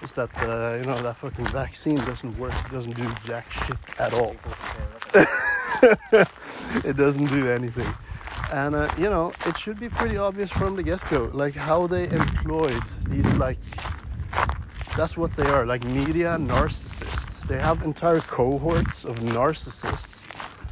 [0.03, 2.55] It's that uh, you know that fucking vaccine doesn't work.
[2.67, 4.37] It doesn't do jack shit at all.
[6.85, 7.93] it doesn't do anything.
[8.53, 12.09] And uh, you know, it should be pretty obvious from the get-go, like how they
[12.09, 13.59] employed these like
[14.97, 17.47] that's what they are like media narcissists.
[17.47, 20.25] They have entire cohorts of narcissists.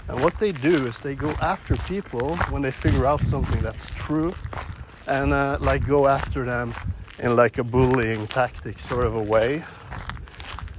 [0.08, 3.88] And what they do is they go after people when they figure out something that's
[3.90, 4.34] true
[5.06, 6.74] and uh, like go after them
[7.18, 9.64] in like a bullying tactic sort of a way.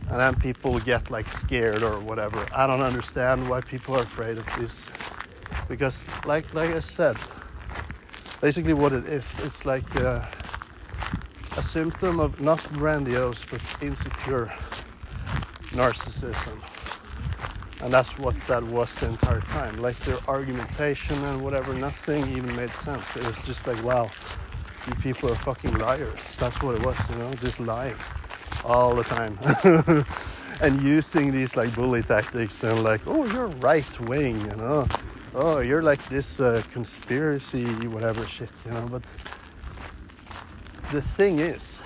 [0.10, 2.46] And then people get like scared or whatever.
[2.54, 4.88] I don't understand why people are afraid of this.
[5.68, 7.18] Because like like I said,
[8.42, 10.24] basically what it is, it's like uh,
[11.58, 14.54] a symptom of not grandiose but insecure
[15.72, 16.62] narcissism.
[17.86, 19.76] And that's what that was the entire time.
[19.76, 23.16] Like their argumentation and whatever, nothing even made sense.
[23.16, 24.10] It was just like, wow,
[24.88, 26.36] you people are fucking liars.
[26.36, 27.96] That's what it was, you know, just lying
[28.64, 29.38] all the time.
[30.62, 34.88] and using these like bully tactics and like, oh, you're right wing, you know,
[35.36, 39.04] oh, you're like this uh, conspiracy, whatever shit, you know, but
[40.92, 41.84] the thing is,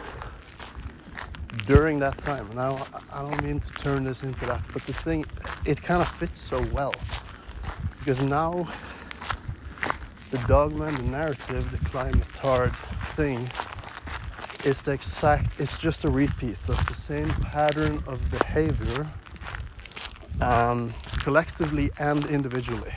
[1.66, 4.86] during that time, and I don't, I don't mean to turn this into that, but
[4.86, 5.26] the thing,
[5.66, 6.94] it kind of fits so well.
[8.00, 8.68] Because now,
[10.32, 12.76] the dogma, the narrative, the climatard
[13.16, 13.50] thing
[14.66, 19.08] is the exact it's just a repeat of the same pattern of behavior
[20.42, 20.94] um,
[21.24, 22.94] collectively and individually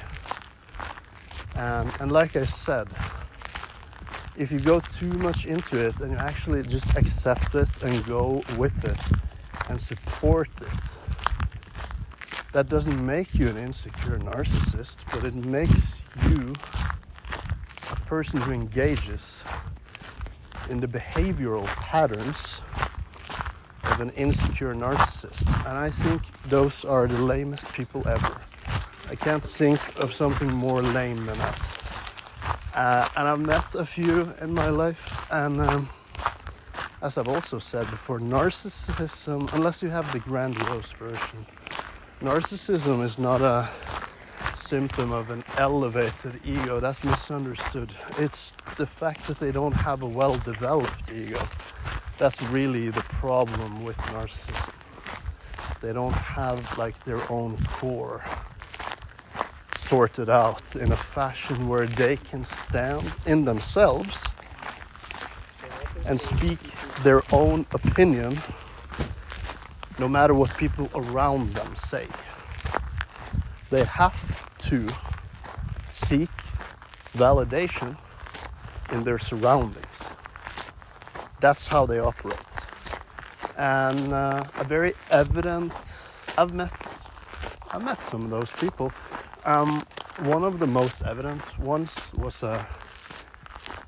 [1.54, 2.88] um, and like i said
[4.36, 8.42] if you go too much into it and you actually just accept it and go
[8.56, 8.98] with it
[9.68, 11.01] and support it
[12.52, 16.54] that doesn't make you an insecure narcissist but it makes you
[17.90, 19.44] a person who engages
[20.68, 22.62] in the behavioral patterns
[23.84, 25.46] of an insecure narcissist.
[25.66, 28.40] And I think those are the lamest people ever.
[29.08, 31.60] I can't think of something more lame than that.
[32.74, 35.90] Uh, and I've met a few in my life, and um,
[37.02, 41.46] as I've also said before, narcissism, unless you have the grandiose version,
[42.22, 43.68] narcissism is not a
[44.54, 46.78] symptom of an elevated ego.
[46.78, 47.92] That's misunderstood.
[48.16, 51.44] It's the fact that they don't have a well developed ego.
[52.20, 54.72] That's really the problem with narcissism.
[55.80, 58.24] They don't have like their own core
[59.74, 64.28] sorted out in a fashion where they can stand in themselves
[66.06, 66.60] and speak
[67.02, 68.38] their own opinion
[69.98, 72.06] no matter what people around them say.
[73.70, 74.20] They have
[74.68, 74.88] to
[75.92, 76.30] seek
[77.14, 77.96] validation
[78.90, 80.10] in their surroundings.
[81.40, 82.36] That's how they operate.
[83.56, 85.72] And uh, a very evident,
[86.38, 86.72] I've met,
[87.70, 88.92] I've met some of those people.
[89.44, 89.82] Um,
[90.20, 92.66] one of the most evident ones was a,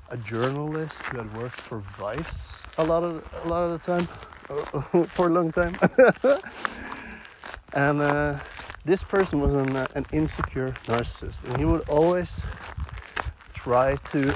[0.09, 4.07] a journalist who had worked for Vice a lot of a lot of the time,
[5.09, 5.77] for a long time,
[7.73, 8.01] and.
[8.01, 8.39] Uh,
[8.85, 12.45] this person was an, uh, an insecure narcissist, and he would always
[13.53, 14.33] try to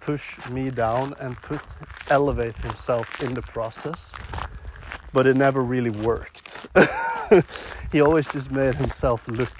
[0.00, 1.60] push me down and put
[2.08, 4.14] elevate himself in the process,
[5.12, 6.66] but it never really worked.
[7.92, 9.52] he always just made himself look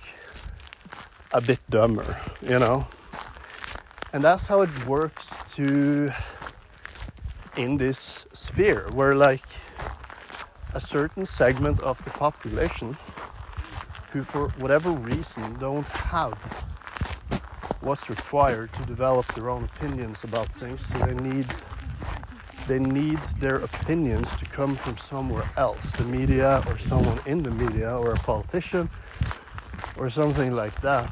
[1.32, 2.86] a bit dumber, you know.
[4.14, 6.10] And that's how it works to
[7.58, 9.44] in this sphere where like
[10.74, 12.96] a certain segment of the population
[14.12, 16.34] who, for whatever reason, don't have
[17.80, 20.86] what's required to develop their own opinions about things.
[20.86, 21.46] So they need
[22.68, 27.50] they need their opinions to come from somewhere else, the media or someone in the
[27.50, 28.88] media or a politician
[29.96, 31.10] or something like that.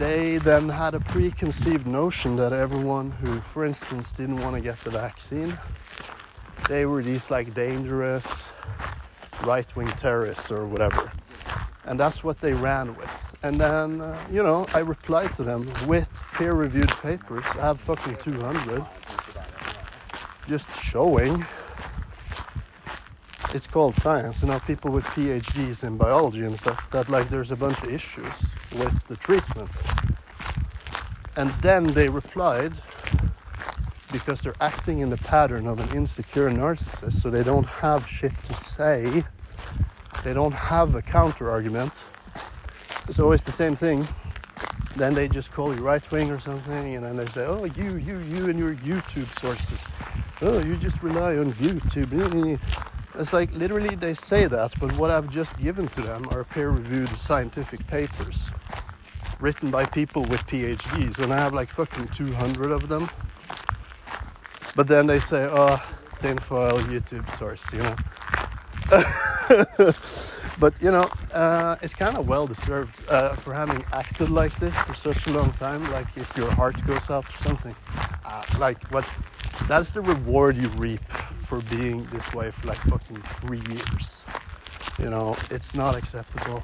[0.00, 4.80] They then had a preconceived notion that everyone who, for instance, didn't want to get
[4.80, 5.58] the vaccine,
[6.70, 8.54] they were these like dangerous
[9.44, 11.12] right wing terrorists or whatever.
[11.84, 13.36] And that's what they ran with.
[13.42, 17.44] And then, uh, you know, I replied to them with peer reviewed papers.
[17.56, 18.82] I have fucking 200.
[20.48, 21.44] Just showing.
[23.52, 24.40] It's called science.
[24.40, 27.92] You know, people with PhDs in biology and stuff, that like there's a bunch of
[27.92, 29.70] issues with the treatment.
[31.36, 32.72] And then they replied
[34.12, 38.32] because they're acting in the pattern of an insecure narcissist, so they don't have shit
[38.44, 39.24] to say.
[40.24, 42.02] They don't have a counter argument.
[43.08, 44.06] It's always the same thing.
[44.96, 47.96] Then they just call you right wing or something, and then they say, "Oh, you,
[47.96, 49.80] you, you, and your YouTube sources.
[50.42, 52.58] Oh, you just rely on YouTube."
[53.20, 57.10] It's like literally they say that, but what I've just given to them are peer-reviewed
[57.20, 58.50] scientific papers
[59.38, 63.08] written by people with PhDs, and I have like fucking 200 of them
[64.76, 65.82] but then they say, oh,
[66.20, 67.96] tinfoil YouTube source, you know.
[70.60, 74.78] but you know, uh, it's kind of well deserved uh, for having acted like this
[74.80, 75.90] for such a long time.
[75.90, 77.74] Like if your heart goes out or something,
[78.24, 79.06] uh, like what?
[79.66, 81.00] That's the reward you reap
[81.34, 84.22] for being this way for like fucking three years.
[84.98, 86.62] You know, it's not acceptable,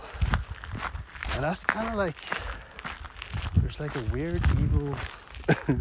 [1.32, 2.16] and that's kind of like
[3.56, 4.94] there's like a weird evil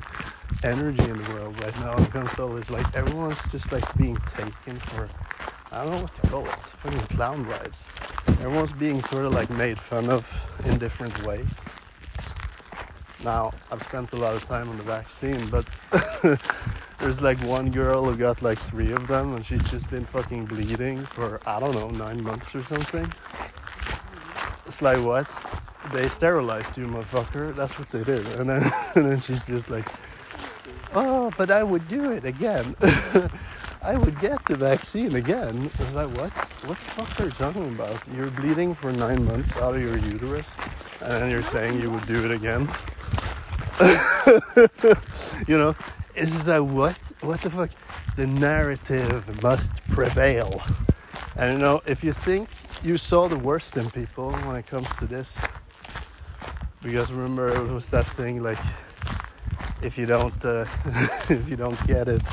[0.63, 2.69] energy in the world right now when it comes to all this.
[2.69, 5.09] Like everyone's just like being taken for
[5.75, 7.89] I don't know what to call it, fucking clown rides.
[8.39, 10.23] Everyone's being sort of like made fun of
[10.63, 11.65] in different ways.
[13.25, 15.65] Now I've spent a lot of time on the vaccine, but
[16.99, 20.45] there's like one girl who got like three of them and she's just been fucking
[20.45, 23.11] bleeding for I don't know nine months or something.
[24.65, 25.27] It's like what?
[25.91, 27.53] They sterilized you, motherfucker.
[27.53, 29.89] That's what they did, and then and then she's just like
[30.93, 32.77] oh, but I would do it again.
[33.85, 35.69] I would get the vaccine again.
[35.79, 36.31] I was like, what?
[36.65, 38.01] What the fuck are you talking about?
[38.15, 40.57] You're bleeding for nine months out of your uterus,
[41.01, 42.67] and then you're saying you would do it again.
[45.47, 45.75] you know,
[46.15, 47.69] it's like what what the fuck
[48.15, 50.63] the narrative must prevail
[51.35, 52.47] and you know if you think
[52.83, 55.41] you saw the worst in people when it comes to this
[56.81, 58.59] because remember it was that thing like
[59.81, 60.65] if you don't uh,
[61.29, 62.23] if you don't get it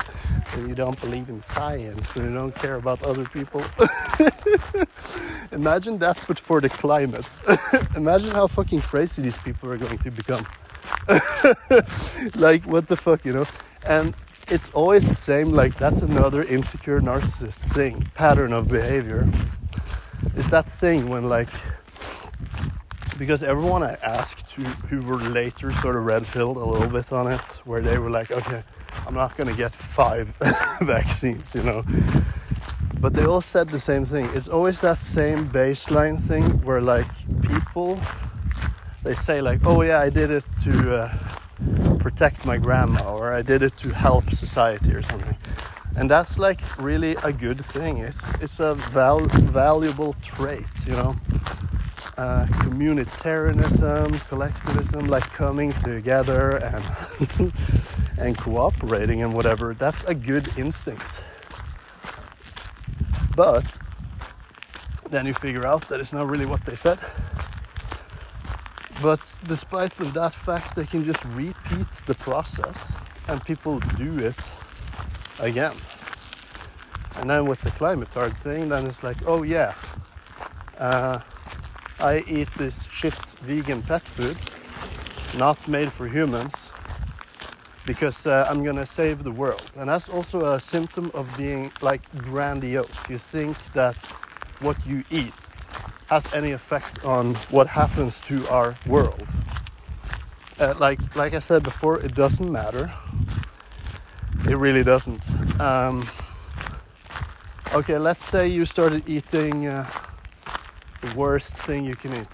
[0.54, 3.64] and you don't believe in science and you don't care about other people.
[5.52, 7.38] Imagine that but for the climate.
[7.96, 10.46] Imagine how fucking crazy these people are going to become.
[12.36, 13.46] Like what the fuck you know?
[13.84, 14.14] And
[14.48, 19.28] it's always the same like that's another insecure narcissist thing pattern of behavior.
[20.36, 21.48] Is that thing when like
[23.18, 27.12] because everyone I asked who, who were later sort of red pilled a little bit
[27.12, 28.64] on it, where they were like, okay,
[29.06, 30.34] I'm not gonna get five
[30.82, 31.84] vaccines, you know.
[33.00, 34.30] But they all said the same thing.
[34.34, 37.08] It's always that same baseline thing where like
[37.42, 37.98] people
[39.02, 41.18] they say like, oh yeah, I did it to uh,
[41.98, 45.36] protect my grandma, or I did it to help society or something.
[45.96, 47.98] And that's like really a good thing.
[47.98, 51.16] It's it's a val- valuable trait, you know
[52.16, 57.52] uh, communitarianism, collectivism, like coming together and
[58.18, 59.74] and cooperating and whatever.
[59.74, 61.24] That's a good instinct.
[63.36, 63.78] But
[65.10, 66.98] then you figure out that it's not really what they said.
[69.00, 72.92] But despite of that fact, they can just repeat the process
[73.28, 74.52] and people do it
[75.40, 75.74] again.
[77.16, 79.74] And then with the climatard thing, then it's like, oh yeah,
[80.78, 81.20] uh,
[82.02, 84.36] I eat this shit vegan pet food,
[85.38, 86.72] not made for humans,
[87.86, 89.62] because uh, I'm gonna save the world.
[89.76, 93.08] And that's also a symptom of being like grandiose.
[93.08, 93.94] You think that
[94.58, 95.50] what you eat
[96.08, 99.26] has any effect on what happens to our world.
[100.58, 102.92] Uh, like like I said before, it doesn't matter.
[104.48, 105.22] It really doesn't.
[105.60, 106.08] Um,
[107.72, 109.68] okay, let's say you started eating.
[109.68, 109.88] Uh,
[111.02, 112.28] the worst thing you can eat.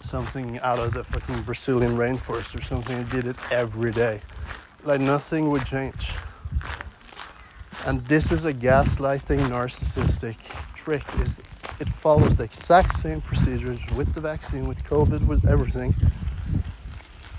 [0.00, 2.96] Something out of the fucking Brazilian rainforest or something.
[2.96, 4.22] and did it every day.
[4.84, 6.10] Like nothing would change.
[7.84, 10.36] And this is a gaslighting narcissistic
[10.74, 11.04] trick.
[11.20, 11.40] Is
[11.78, 15.94] it follows the exact same procedures with the vaccine, with COVID, with everything.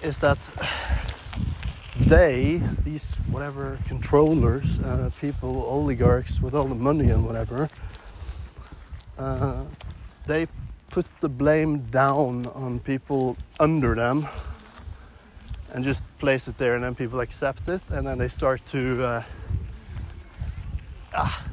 [0.02, 0.38] Is that
[1.98, 7.70] they, these whatever controllers, uh, people, oligarchs with all the money and whatever,
[9.20, 9.64] uh,
[10.26, 10.48] they
[10.90, 14.28] put the blame down on people under them
[15.72, 19.04] and just place it there and then people accept it and then they start to
[19.04, 19.24] uh,
[21.14, 21.46] ah,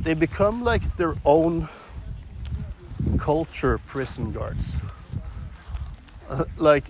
[0.00, 1.68] they become like their own
[3.18, 4.76] culture prison guards.
[6.28, 6.84] Uh, like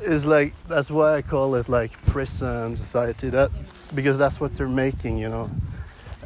[0.00, 3.50] is like that's why i call it like prison society that
[3.94, 5.50] because that's what they're making you know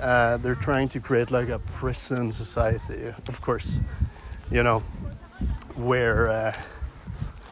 [0.01, 3.79] uh, they're trying to create like a prison society, of course,
[4.51, 4.81] you know,
[5.77, 6.61] where uh,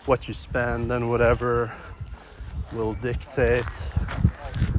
[0.06, 1.72] what you spend and whatever
[2.72, 3.66] will dictate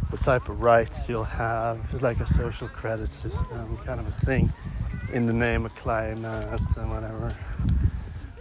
[0.09, 1.79] what type of rights you'll have.
[1.93, 4.51] It's like a social credit system kind of a thing
[5.13, 7.35] in the name of climate and whatever.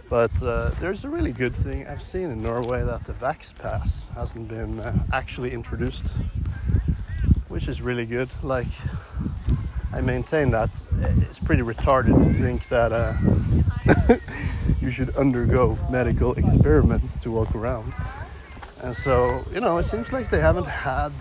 [0.09, 4.05] But uh, there's a really good thing I've seen in Norway that the Vax Pass
[4.15, 6.15] hasn't been uh, actually introduced,
[7.59, 8.29] which is really good.
[8.41, 8.69] Like,
[9.91, 10.69] I maintain that
[11.29, 14.15] it's pretty retarded to think that uh,
[14.81, 17.93] you should undergo medical experiments to walk around.
[18.81, 21.11] And so, you know, it seems like they haven't had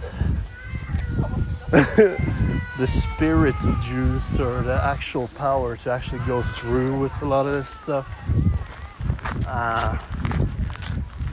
[1.72, 7.52] the spirit juice or the actual power to actually go through with a lot of
[7.52, 8.22] this stuff.
[9.44, 9.98] Uh,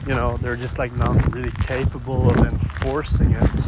[0.04, 3.66] you know, they're just like not really capable of enforcing it.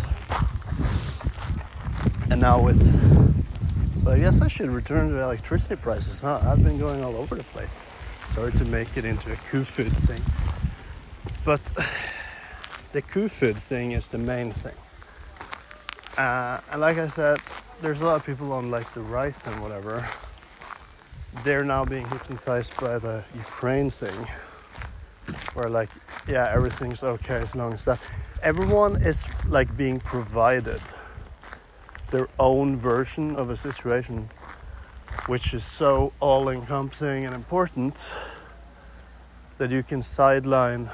[2.30, 2.82] And now with
[4.08, 6.40] but I guess I should return to electricity prices, huh?
[6.42, 7.82] I've been going all over the place.
[8.28, 10.22] Sorry to make it into a food thing.
[11.44, 11.60] But
[12.92, 14.72] the food thing is the main thing.
[16.16, 17.38] Uh, and like I said,
[17.82, 20.08] there's a lot of people on like the right and whatever.
[21.44, 24.26] They're now being hypnotized by the Ukraine thing.
[25.52, 25.90] Where like,
[26.26, 28.00] yeah, everything's okay as long as that.
[28.42, 30.80] Everyone is like being provided
[32.10, 34.30] their own version of a situation
[35.26, 38.10] which is so all encompassing and important
[39.58, 40.88] that you can sideline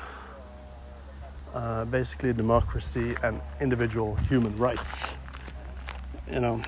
[1.53, 5.15] uh, basically democracy and individual human rights.
[6.33, 6.63] You know,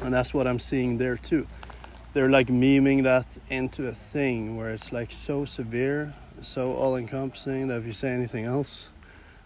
[0.00, 1.46] and that's what I'm seeing there too.
[2.14, 7.68] They're like memeing that into a thing where it's like so severe, so all encompassing
[7.68, 8.88] that if you say anything else,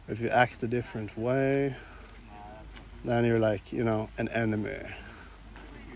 [0.07, 1.75] if you act a different way,
[3.05, 4.79] then you're like, you know, an enemy.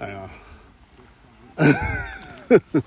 [0.01, 0.31] I know.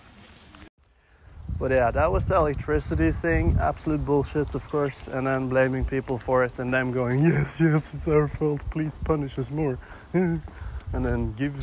[1.60, 3.58] but yeah, that was the electricity thing.
[3.60, 5.08] Absolute bullshit, of course.
[5.08, 8.62] And then blaming people for it and them going, yes, yes, it's our fault.
[8.72, 9.78] Please punish us more.
[10.14, 10.42] and
[10.92, 11.54] then give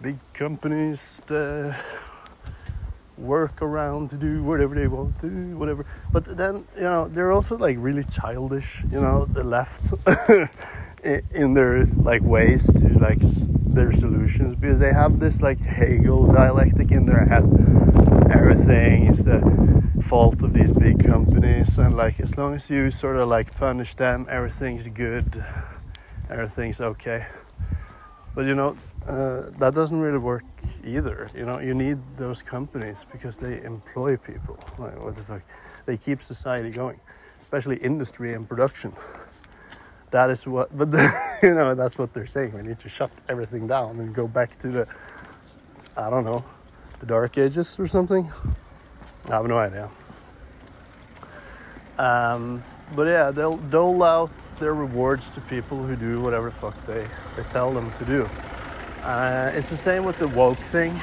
[0.00, 1.74] big companies the
[3.18, 5.84] work around to do whatever they want to do, whatever.
[6.12, 9.92] But then, you know, they're also like really childish, you know, the left
[11.04, 16.90] in their like ways to like their solutions because they have this like Hegel dialectic
[16.90, 17.44] in their head.
[18.30, 19.40] Everything is the
[20.02, 23.94] fault of these big companies, and like as long as you sort of like punish
[23.94, 25.44] them, everything's good,
[26.30, 27.26] everything's okay.
[28.34, 28.76] But you know,
[29.06, 30.44] uh, that doesn't really work
[30.84, 31.28] either.
[31.34, 34.58] You know, you need those companies because they employ people.
[34.78, 35.42] Like, what the fuck?
[35.86, 37.00] They keep society going,
[37.40, 38.92] especially industry and production.
[40.10, 42.54] That is what, but the, you know, that's what they're saying.
[42.54, 44.88] We need to shut everything down and go back to the,
[45.96, 46.44] I don't know,
[47.00, 48.30] the dark ages or something.
[49.28, 49.90] I have no idea.
[51.98, 57.06] Um, but yeah, they'll dole out their rewards to people who do whatever fuck they,
[57.36, 58.28] they tell them to do.
[59.02, 60.98] Uh, it's the same with the woke thing.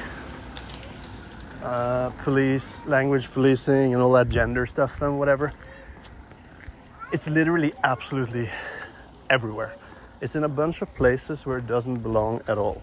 [1.62, 5.54] Uh, police, language policing, and all that gender stuff and whatever.
[7.12, 8.50] It's literally absolutely
[9.30, 9.76] everywhere.
[10.22, 12.82] It's in a bunch of places where it doesn't belong at all,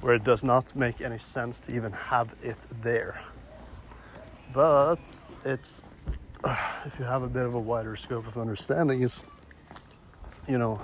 [0.00, 3.20] where it does not make any sense to even have it there.
[4.52, 5.00] But
[5.44, 5.82] it's,
[6.84, 9.22] if you have a bit of a wider scope of understanding, is,
[10.48, 10.80] you know,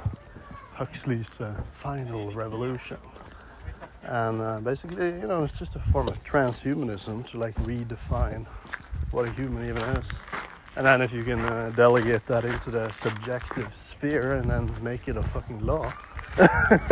[0.74, 2.98] Huxley's uh, final revolution
[4.06, 8.46] and uh, basically, you know, it's just a form of transhumanism to like redefine
[9.10, 10.22] what a human even is.
[10.76, 15.06] And then if you can uh, delegate that into the subjective sphere and then make
[15.06, 15.92] it a fucking law,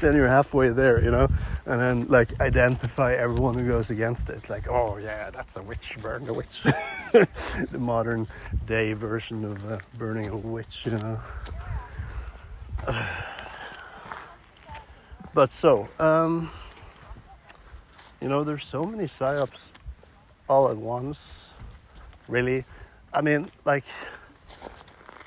[0.00, 1.28] then you're halfway there, you know?
[1.64, 4.50] And then like identify everyone who goes against it.
[4.50, 6.62] Like, oh yeah, that's a witch, burn a witch.
[7.12, 8.26] the modern
[8.66, 11.20] day version of uh, burning a witch, you know?
[15.34, 16.48] But so, um,
[18.20, 19.72] you know, there's so many psyops
[20.48, 21.44] all at once.
[22.28, 22.64] Really,
[23.14, 23.84] I mean, like,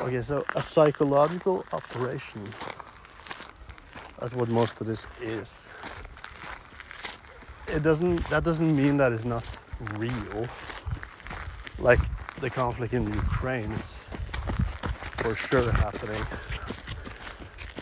[0.02, 2.44] okay, so a psychological operation.
[4.20, 5.78] That's what most of this is.
[7.70, 8.28] It doesn't.
[8.30, 9.46] That doesn't mean that it's not
[9.96, 10.48] real.
[11.80, 12.00] Like
[12.42, 14.14] the conflict in Ukraine is
[15.12, 16.26] for sure happening.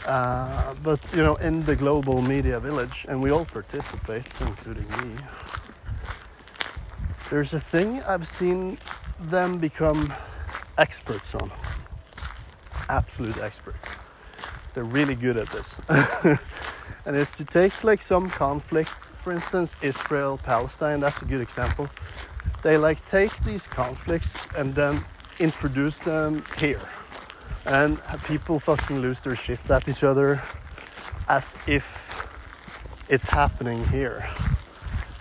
[0.06, 5.16] Uh, but you know, in the global media village, and we all participate, including me.
[7.32, 8.78] There's a thing I've seen
[9.30, 10.14] them become
[10.78, 11.52] experts on.
[12.90, 13.92] Absolute experts.
[14.74, 15.80] They're really good at this.
[17.06, 21.90] and it's to take like some conflict, for instance, Israel Palestine, that's a good example.
[22.64, 25.04] They like take these conflicts and then
[25.40, 26.82] introduce them here
[27.66, 30.42] and people fucking lose their shit at each other
[31.28, 32.14] as if
[33.10, 34.28] it's happening here.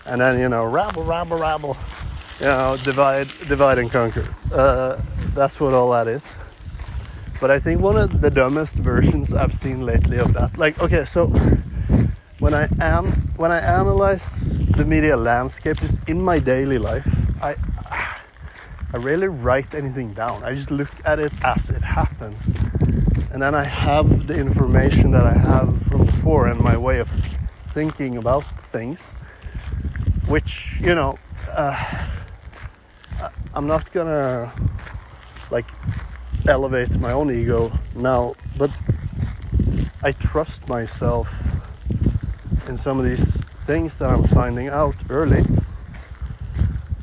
[0.04, 1.76] And then, you know, rabble, rabble, rabble,
[2.40, 4.26] you know, divide, divide and conquer.
[4.52, 5.00] Uh,
[5.34, 6.36] that's what all that is.
[7.40, 11.04] But I think one of the dumbest versions I've seen lately of that, like, okay,
[11.04, 11.26] so
[12.38, 17.08] when I am when I analyze the media landscape just in my daily life,
[17.42, 17.56] I
[18.92, 20.44] I rarely write anything down.
[20.44, 22.54] I just look at it as it happens.
[23.32, 27.08] And then I have the information that I have from before and my way of
[27.74, 29.14] thinking about things,
[30.28, 31.18] which, you know,
[31.50, 31.74] uh,
[33.56, 34.52] I'm not gonna
[35.48, 35.66] like
[36.48, 38.76] elevate my own ego now, but
[40.02, 41.32] I trust myself
[42.66, 45.44] in some of these things that I'm finding out early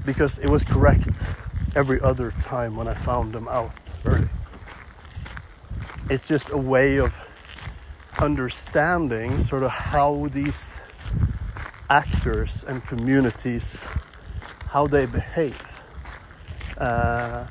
[0.06, 1.26] because it was correct
[1.74, 4.28] every other time when I found them out early.
[6.10, 7.18] It's just a way of
[8.20, 10.82] understanding sort of how these
[11.90, 13.86] actors and communities
[14.68, 15.71] how they behave
[16.82, 17.48] uh,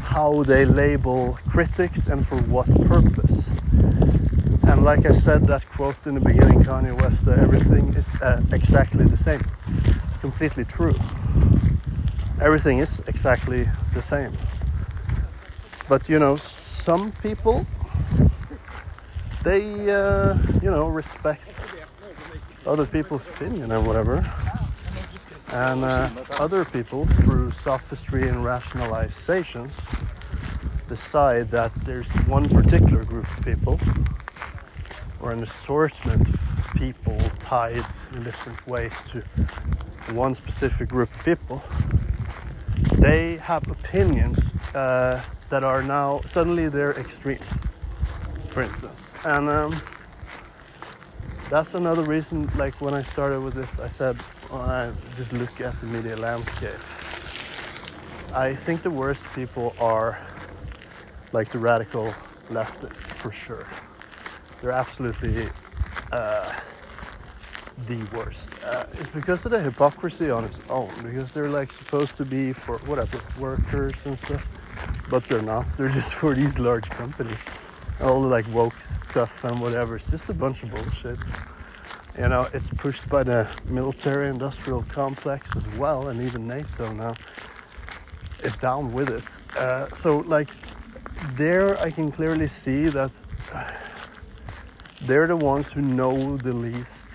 [0.00, 3.48] how they label critics and for what purpose
[4.70, 8.40] and like i said that quote in the beginning kanye west uh, everything is uh,
[8.52, 9.44] exactly the same
[10.08, 10.98] it's completely true
[12.40, 14.32] everything is exactly the same.
[15.88, 17.66] But you know, some people
[19.42, 21.68] they uh, you know respect
[22.66, 24.24] other people's opinion and whatever.
[25.52, 29.98] And uh, other people, through sophistry and rationalizations,
[30.88, 33.80] decide that there's one particular group of people
[35.20, 37.84] or an assortment of people tied
[38.14, 39.22] in different ways to
[40.12, 41.62] one specific group of people,
[42.94, 45.20] they have opinions uh,
[45.50, 47.40] that are now suddenly they're extreme,
[48.48, 49.16] for instance.
[49.24, 49.82] And um,
[51.50, 54.18] that's another reason, like when I started with this, I said,
[54.50, 56.80] when I just look at the media landscape,
[58.32, 60.26] I think the worst people are
[61.32, 62.14] like the radical
[62.50, 63.66] leftists for sure.
[64.60, 65.48] They're absolutely
[66.12, 66.52] uh,
[67.86, 68.50] the worst.
[68.64, 72.52] Uh, it's because of the hypocrisy on its own, because they're like supposed to be
[72.52, 74.48] for whatever workers and stuff,
[75.10, 75.66] but they're not.
[75.76, 77.44] They're just for these large companies.
[78.00, 79.96] All the like woke stuff and whatever.
[79.96, 81.18] It's just a bunch of bullshit.
[82.18, 87.14] You know, it's pushed by the military industrial complex as well, and even NATO now
[88.42, 89.56] is down with it.
[89.56, 90.50] Uh, so, like,
[91.36, 93.12] there I can clearly see that
[95.02, 97.08] they're the ones who know the least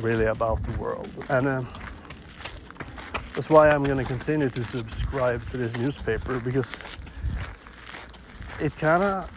[0.00, 1.10] really about the world.
[1.28, 1.62] And uh,
[3.34, 6.84] that's why I'm going to continue to subscribe to this newspaper because
[8.60, 9.28] it kind of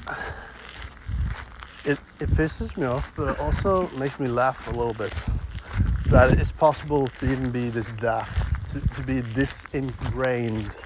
[1.85, 5.27] it, it pisses me off, but it also makes me laugh a little bit
[6.07, 10.77] that it's possible to even be this daft, to, to be this ingrained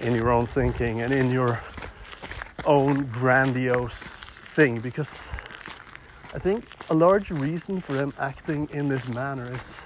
[0.00, 1.60] in your own thinking and in your
[2.64, 5.32] own grandiose thing because
[6.34, 9.80] I think a large reason for them acting in this manner is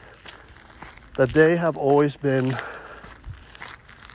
[1.17, 2.57] that they have always been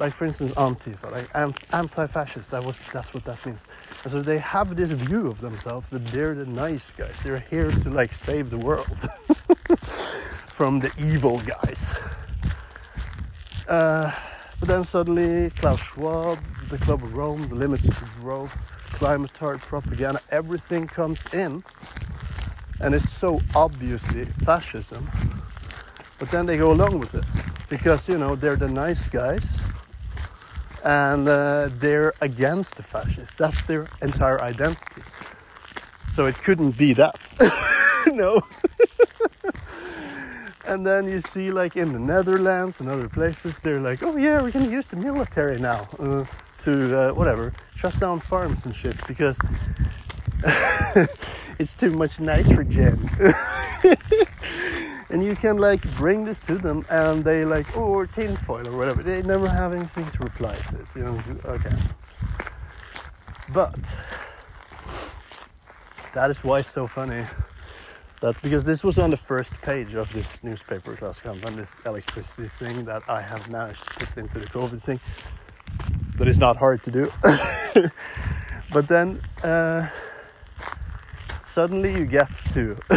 [0.04, 1.30] like for instance antifa like
[1.72, 3.66] anti-fascist that was that's what that means.
[4.04, 7.22] And so they have this view of themselves that they're the nice guys.
[7.22, 9.00] They're here to like save the world
[10.58, 11.96] from the evil guys.
[13.70, 14.12] Uh,
[14.60, 16.38] but then suddenly klaus schwab
[16.68, 21.64] the club of rome the limits to growth climatard propaganda everything comes in.
[22.82, 25.10] And it's so obviously fascism.
[26.20, 27.30] But then they go along with it
[27.70, 29.62] because you know they're the nice guys
[30.84, 33.36] and uh, they're against the fascists.
[33.36, 35.02] That's their entire identity.
[36.10, 37.30] So it couldn't be that.
[38.08, 38.42] no.
[40.66, 44.42] and then you see, like in the Netherlands and other places, they're like, oh yeah,
[44.42, 46.26] we're gonna use the military now uh,
[46.60, 49.40] to uh, whatever, shut down farms and shit because
[51.60, 53.10] it's too much nitrogen
[55.14, 58.76] and you can like bring this to them and they like oh or tinfoil or
[58.76, 59.02] whatever.
[59.02, 61.76] They never have anything to reply to it you know okay.
[63.54, 63.80] But
[66.14, 67.26] that is why it's so funny
[68.20, 72.84] that because this was on the first page of this newspaper Klassekampen, this electricity thing
[72.86, 75.00] that I have managed to put into the COVID thing
[76.18, 77.12] but it's not hard to do.
[78.74, 79.88] But then uh,
[81.54, 82.74] suddenly you get to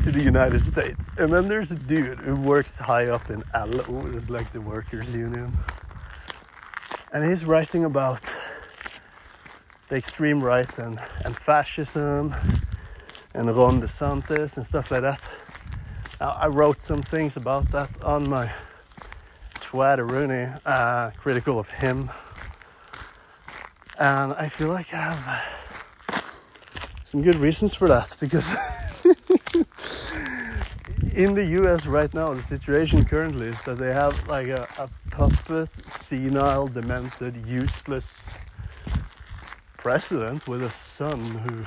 [0.00, 1.10] to the United States.
[1.18, 5.12] And then there's a dude who works high up in LO, it's like the workers'
[5.12, 5.58] union.
[7.12, 8.20] And he's writing about
[9.88, 12.32] the extreme right and, and fascism
[13.34, 15.20] and Ron DeSantis and stuff like that.
[16.20, 18.52] Now, I wrote some things about that on my
[19.60, 22.10] Twitter, uh, critical of him.
[23.98, 25.67] And I feel like I have
[27.08, 28.54] some good reasons for that because
[31.14, 34.90] in the US right now, the situation currently is that they have like a, a
[35.10, 38.28] puppet, senile, demented, useless
[39.78, 41.64] president with a son who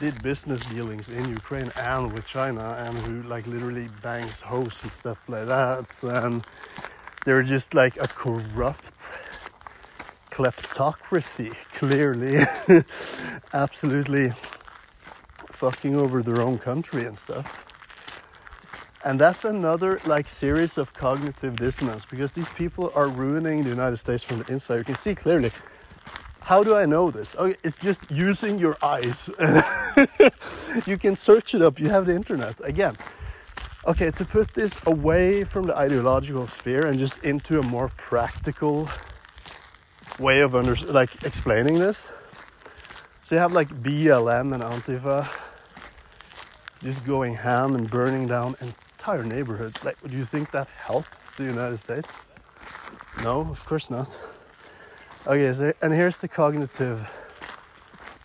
[0.00, 4.92] did business dealings in Ukraine and with China and who like literally bangs hoes and
[4.92, 5.86] stuff like that.
[6.02, 6.44] And
[7.24, 9.08] they're just like a corrupt
[10.34, 12.44] kleptocracy, clearly.
[13.52, 14.32] Absolutely
[15.52, 17.66] fucking over their own country and stuff.
[19.04, 23.98] And that's another like series of cognitive dissonance because these people are ruining the United
[23.98, 24.78] States from the inside.
[24.78, 25.52] You can see clearly.
[26.40, 27.36] How do I know this?
[27.36, 29.30] Okay, it's just using your eyes.
[30.86, 31.78] you can search it up.
[31.78, 32.60] You have the internet.
[32.64, 32.98] Again,
[33.86, 38.88] okay, to put this away from the ideological sphere and just into a more practical
[40.18, 42.12] way of under like explaining this.
[43.24, 45.28] So you have like BLM and Antifa
[46.82, 49.84] just going ham and burning down entire neighborhoods.
[49.84, 52.10] Like, do you think that helped the United States?
[53.22, 54.20] No, of course not.
[55.26, 57.10] Okay, so and here's the cognitive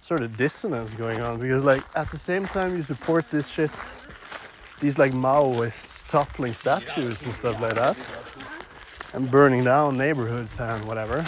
[0.01, 3.71] sort of dissonance going on because, like, at the same time you support this shit,
[4.81, 7.97] these like Maoists toppling statues and stuff like that.
[9.13, 11.25] and burning down neighborhoods and whatever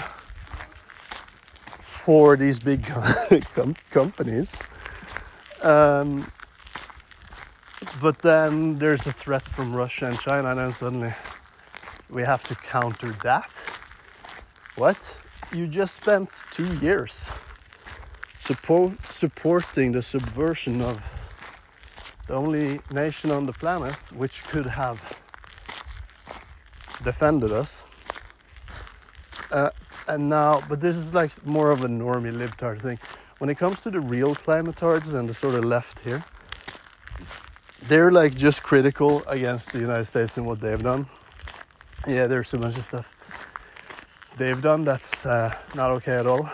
[2.02, 2.84] for these big
[3.56, 4.62] com- companies.
[5.62, 6.32] Um,
[8.02, 11.14] but then there's a threat from Russia and China, and then suddenly
[12.10, 13.64] we have to counter that.
[14.76, 15.22] What?
[15.54, 17.30] You just spent two years
[18.39, 21.08] support, supporting the subversion of
[22.28, 24.99] the only nation on the planet which could have
[27.04, 27.84] defended us.
[29.52, 29.70] Uh,
[30.08, 32.99] and now, but this is like more of a normie libtard thing.
[33.39, 36.24] When it comes to the real climatards and the sort of left here,
[37.84, 41.08] they're like just critical against the United States and what they've done.
[42.08, 43.14] Yeah, there's a bunch of stuff
[44.38, 46.49] they've done that's uh, not okay at all.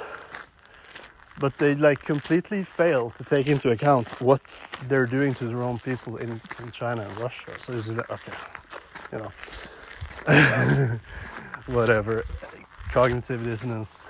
[1.39, 5.77] But they like completely fail to take into account what they're doing to their own
[5.79, 7.51] people in, in China and Russia.
[7.59, 8.33] So is like, okay,
[9.11, 9.31] you know,
[11.67, 12.25] whatever,
[12.91, 14.05] cognitive dissonance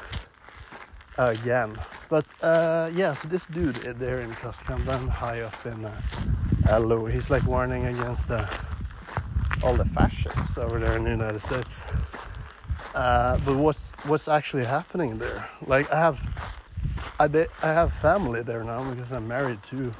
[1.18, 1.78] again.
[2.10, 7.30] But uh, yeah, so this dude there in Klassekampen, high up in uh, LO, he's
[7.30, 8.46] like warning against uh,
[9.64, 11.84] all the fascists over there in the United States.
[12.94, 15.48] Uh, but what's what's actually happening there?
[15.66, 19.92] Like I have, I be, I have family there now because I'm married to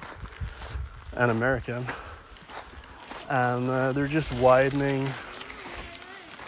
[1.14, 1.86] an American,
[3.30, 5.12] and uh, they're just widening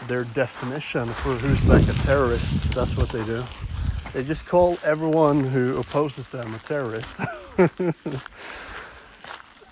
[0.07, 2.73] their definition for who's like a terrorist.
[2.73, 3.43] That's what they do.
[4.13, 7.21] They just call everyone who opposes them a terrorist.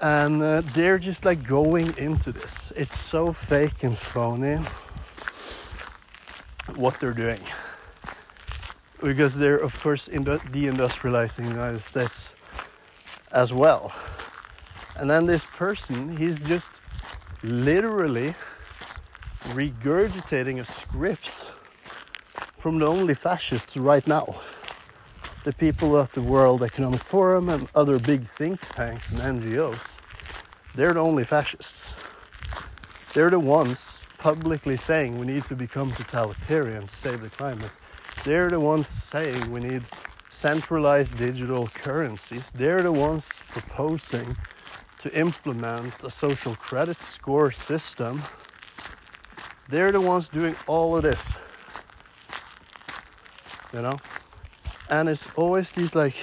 [0.02, 2.72] and uh, they're just like going into this.
[2.76, 4.60] It's so fake and phony
[6.76, 7.42] what they're doing.
[9.02, 12.36] Because they're, of course, in the deindustrializing the United States
[13.32, 13.92] as well.
[14.96, 16.72] And then this person, he's just
[17.44, 18.34] literally
[19.50, 21.50] regurgitating a script
[22.58, 24.36] from the only fascists right now.
[25.44, 29.98] The people at the World Economic Forum and other big think tanks and NGOs,
[30.76, 31.94] they're the only fascists.
[33.14, 37.72] They're the ones publicly saying we need to become totalitarian to save the climate.
[38.26, 39.84] They're the ones saying we need
[40.30, 42.52] centralized digital currencies.
[42.52, 44.36] They're the ones proposing
[45.00, 48.24] to implement a social credit score system.
[49.70, 51.34] They're the ones doing all of this.
[53.74, 53.98] You know?
[54.90, 56.16] And it's always these like,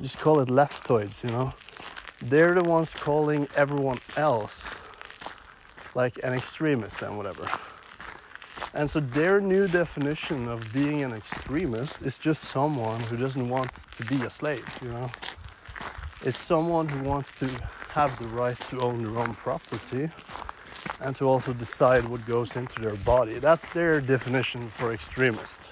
[0.00, 1.52] just call it leftoids, you know?
[2.22, 4.74] They're the ones calling everyone else
[5.94, 7.46] like an extremist and whatever.
[8.72, 13.74] And so their new definition of being an extremist is just someone who doesn't want
[13.74, 15.10] to be a slave, you know?
[16.22, 17.50] It's someone who wants to
[17.90, 20.08] have the right to own their own property
[21.00, 23.38] and to also decide what goes into their body.
[23.38, 25.68] That's their definition for extremist.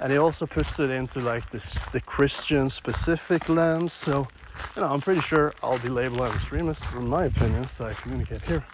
[0.00, 3.92] And he also puts it into like this the Christian specific lens.
[3.92, 4.26] So,
[4.74, 7.94] you know, I'm pretty sure I'll be labeled an extremist from my opinions that I
[7.94, 8.64] communicate here.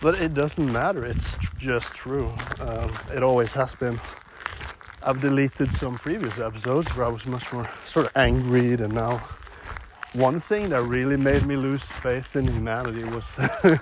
[0.00, 2.30] But it doesn't matter, it's just true.
[2.60, 4.00] Um, it always has been.
[5.02, 9.22] I've deleted some previous episodes where I was much more sort of angry and now
[10.16, 13.38] one thing that really made me lose faith in humanity was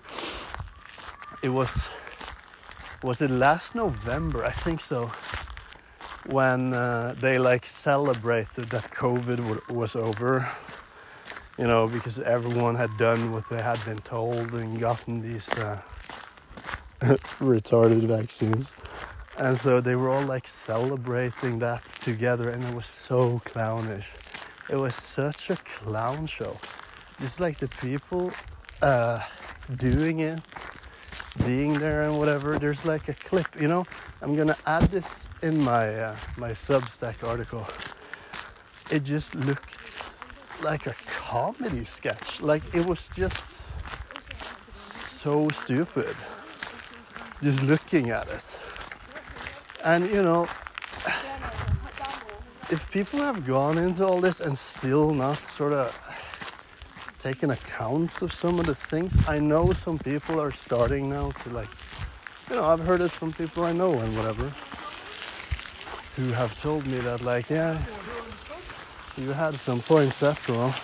[1.44, 1.88] it was
[3.02, 4.42] was it last November?
[4.46, 5.12] I think so.
[6.24, 10.48] When uh, they like celebrated that COVID was over,
[11.58, 15.82] you know, because everyone had done what they had been told and gotten these uh,
[17.52, 18.74] retarded vaccines.
[19.36, 24.12] And so they were all like celebrating that together, and it was so clownish.
[24.70, 26.56] It was such a clown show.
[27.20, 28.32] Just like the people
[28.80, 29.20] uh,
[29.76, 30.42] doing it,
[31.44, 32.58] being there, and whatever.
[32.58, 33.86] There's like a clip, you know.
[34.22, 37.66] I'm gonna add this in my uh, my Substack article.
[38.90, 40.10] It just looked
[40.62, 42.40] like a comedy sketch.
[42.40, 43.48] Like it was just
[44.72, 46.16] so stupid
[47.44, 48.58] just looking at it.
[49.84, 50.48] And you know,
[52.70, 55.94] if people have gone into all this and still not sort of
[57.24, 61.48] taken account of some of the things, I know some people are starting now to
[61.48, 61.70] like,
[62.50, 64.52] you know, I've heard it from people I know and whatever,
[66.16, 67.82] who have told me that, like, yeah,
[69.16, 70.74] you had some points after all.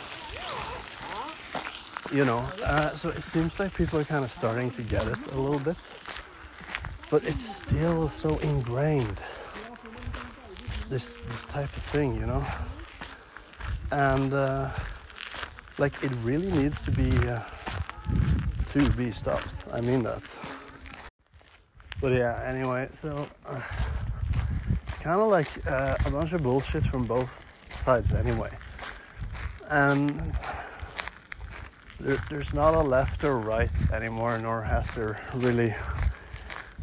[2.11, 5.19] You know, uh, so it seems like people are kind of starting to get it
[5.33, 5.77] a little bit
[7.11, 9.21] but it's still so ingrained
[10.89, 12.45] this this type of thing you know
[13.91, 14.71] and uh,
[15.81, 17.41] like it really needs to be uh,
[18.67, 20.25] to be stopped i mean that
[22.01, 23.61] But yeah, anyway, so uh,
[24.87, 28.51] it's kind of like uh, a bunch of bullshit from both sides anyway.
[29.69, 30.35] And
[31.99, 35.75] there, there's not a left or right anymore, nor has there really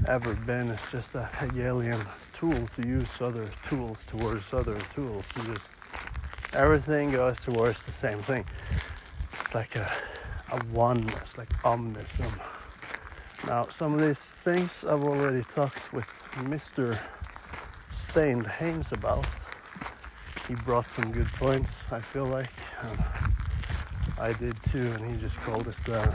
[0.08, 0.70] ever been.
[0.70, 5.72] It's just a Hegelian tool to use other tools towards other tools to just
[6.58, 8.44] everything goes towards the same thing.
[9.42, 9.90] It's like a,
[10.52, 12.34] a oneness, like omnism.
[13.46, 16.98] Now, some of these things I've already talked with Mr.
[17.92, 19.28] Stained Haynes about.
[20.48, 22.50] He brought some good points, I feel like.
[24.18, 26.12] I did too, and he just called it uh,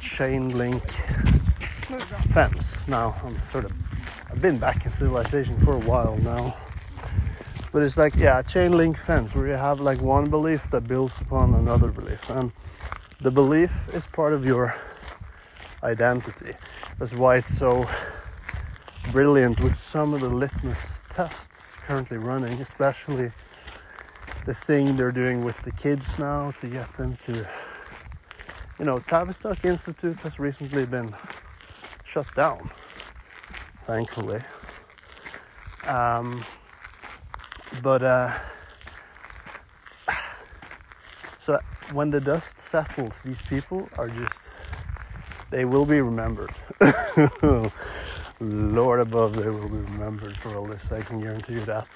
[0.00, 0.90] chain link
[2.32, 2.88] fence.
[2.88, 3.72] Now, I'm sort of,
[4.28, 6.56] I've been back in civilization for a while now.
[7.76, 10.88] But it's like, yeah, a chain link fence where you have like one belief that
[10.88, 12.30] builds upon another belief.
[12.30, 12.50] And
[13.20, 14.74] the belief is part of your
[15.82, 16.54] identity.
[16.98, 17.86] That's why it's so
[19.12, 23.30] brilliant with some of the litmus tests currently running, especially
[24.46, 27.46] the thing they're doing with the kids now to get them to,
[28.78, 31.14] you know, Tavistock Institute has recently been
[32.04, 32.70] shut down,
[33.82, 34.40] thankfully.
[35.84, 36.42] Um,
[37.82, 38.32] but uh,
[41.38, 41.58] so
[41.92, 44.56] when the dust settles, these people are just
[45.50, 46.50] they will be remembered.
[48.40, 50.92] Lord above, they will be remembered for all this.
[50.92, 51.88] I can guarantee you that.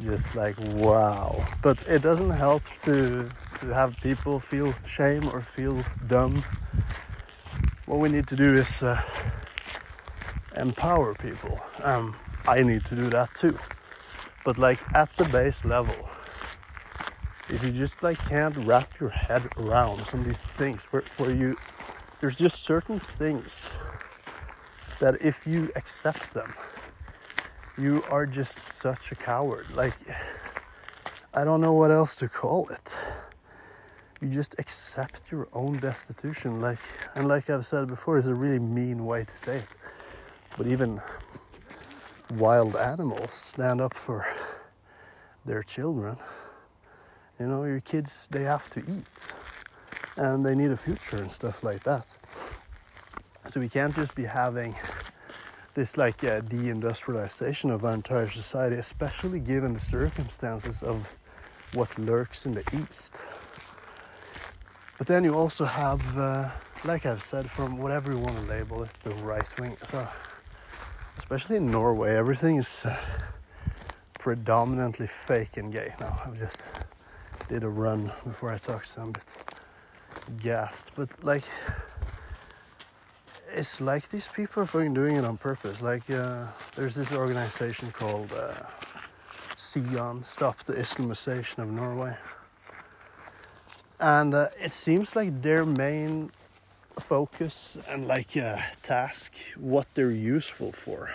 [0.00, 5.84] Just like wow, but it doesn't help to to have people feel shame or feel
[6.06, 6.42] dumb.
[7.86, 9.00] What we need to do is uh,
[10.56, 11.60] empower people.
[11.82, 12.16] Um,
[12.46, 13.58] I need to do that too,
[14.44, 16.08] but like at the base level
[17.48, 21.32] if you just like can't wrap your head around some of these things where, where
[21.32, 21.56] you
[22.20, 23.72] there's just certain things
[25.00, 26.52] that if you accept them,
[27.78, 29.66] you are just such a coward.
[29.74, 29.94] Like,
[31.32, 32.94] I don't know what else to call it.
[34.20, 36.60] You just accept your own destitution.
[36.60, 36.78] Like,
[37.14, 39.76] and like I've said before, it's a really mean way to say it.
[40.58, 41.00] But even
[42.32, 44.26] wild animals stand up for
[45.44, 46.16] their children.
[47.38, 49.32] You know, your kids, they have to eat
[50.16, 52.16] and they need a future and stuff like that.
[53.48, 54.74] So we can't just be having
[55.74, 61.16] this like uh, deindustrialization of our entire society, especially given the circumstances of
[61.72, 63.28] what lurks in the east.
[64.98, 66.50] But then you also have, uh,
[66.84, 69.76] like I've said, from whatever you want to label it, the right wing.
[69.84, 70.06] So,
[71.20, 72.96] especially in Norway, everything is uh,
[74.18, 75.92] predominantly fake and gay.
[76.00, 76.64] Now, I just
[77.46, 79.36] did a run before I talked so I'm a bit
[80.42, 81.44] gassed, but like
[83.52, 85.82] it's like these people are fucking doing it on purpose.
[85.82, 88.54] Like uh, there's this organization called uh,
[89.56, 92.16] Stop the Islamization of Norway,
[94.00, 96.30] and uh, it seems like their main
[96.98, 101.10] focus and like uh, task, what they're useful for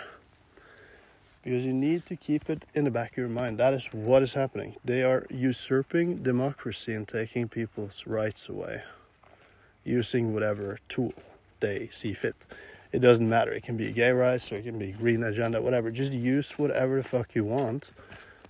[1.46, 3.56] because you need to keep it in the back of your mind.
[3.56, 4.74] That is what is happening.
[4.84, 8.82] They are usurping democracy and taking people's rights away
[9.84, 11.12] using whatever tool
[11.60, 12.34] they see fit.
[12.90, 13.52] It doesn't matter.
[13.52, 15.92] It can be gay rights or it can be green agenda, whatever.
[15.92, 17.92] Just use whatever the fuck you want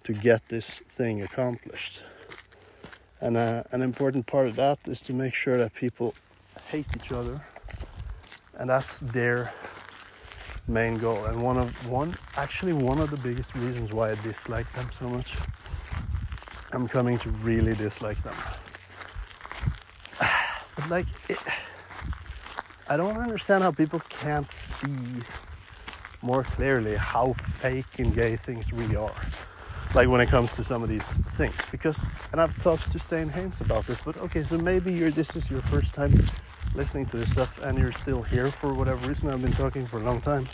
[0.05, 2.03] to get this thing accomplished.
[3.21, 6.15] And uh, an important part of that is to make sure that people
[6.69, 7.41] hate each other,
[8.59, 9.53] and that's their
[10.69, 14.71] main goal and one of one actually one of the biggest reasons why I dislike
[14.73, 15.37] them so much.
[16.73, 18.35] I'm coming to really dislike them.
[20.77, 21.39] But like it,
[22.89, 25.23] I don't understand how people can't see
[26.21, 29.15] more clearly how fake and gay things really are.
[29.95, 33.29] Like when it comes to some of these things, because and I've talked to Stain
[33.29, 36.13] Haynes about this, but okay, so maybe you're this is your first time
[36.75, 39.31] listening to this stuff and you're still here for whatever reason.
[39.31, 40.49] I've been talking for a long time.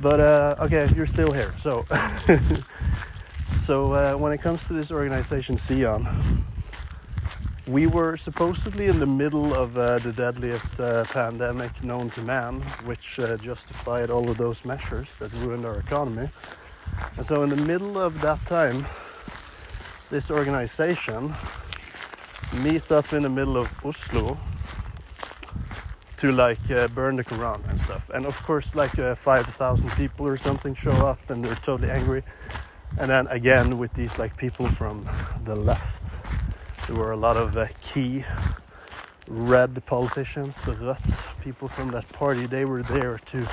[0.00, 1.54] But uh, okay, you're still here.
[1.58, 1.86] So,
[3.56, 6.06] so uh, when it comes to this organization, SIAN,
[7.66, 12.60] we were supposedly in the middle of uh, the deadliest uh, pandemic known to man,
[12.84, 16.28] which uh, justified all of those measures that ruined our economy.
[17.16, 18.84] And so, in the middle of that time,
[20.10, 21.34] this organization
[22.62, 24.38] meet up in the middle of Oslo
[26.18, 28.10] to like uh, burn the Quran and stuff.
[28.10, 32.22] And of course, like uh, 5,000 people or something show up and they're totally angry.
[32.98, 35.08] And then again, with these like people from
[35.44, 36.02] the left,
[36.86, 38.24] there were a lot of uh, key
[39.26, 43.46] red politicians, the Rødt people from that party, they were there to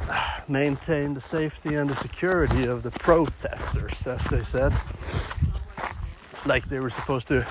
[0.48, 4.72] maintain the safety and the security of the protesters, as they said.
[6.44, 7.46] Like they were supposed to,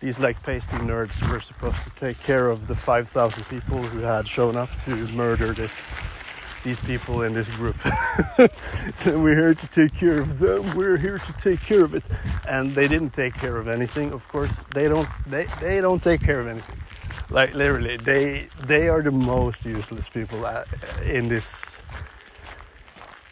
[0.00, 4.28] these like pasty nerds were supposed to take care of the 5,000 people who had
[4.28, 5.90] shown up to murder this
[6.66, 7.76] these people in this group.
[8.96, 10.76] so we're here to take care of them.
[10.76, 12.08] We're here to take care of it.
[12.48, 14.12] And they didn't take care of anything.
[14.12, 15.08] Of course, they don't.
[15.26, 16.80] They they don't take care of anything.
[17.30, 20.64] Like literally, they they are the most useless people uh,
[21.04, 21.82] in this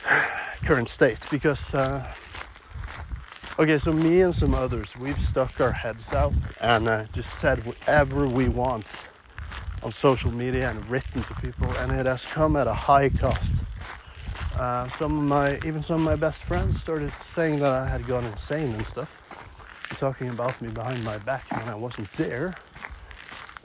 [0.65, 1.75] current state because.
[1.75, 2.05] Uh,
[3.59, 7.65] okay, so me and some others, we've stuck our heads out and uh, just said
[7.65, 9.05] whatever we want
[9.85, 13.55] on social media and written to people, and it has come at a high cost.
[14.57, 18.07] Uh, some of my, even some of my best friends started saying that I had
[18.07, 19.21] gone insane and stuff,
[19.99, 22.55] talking about me behind my back when I wasn't there.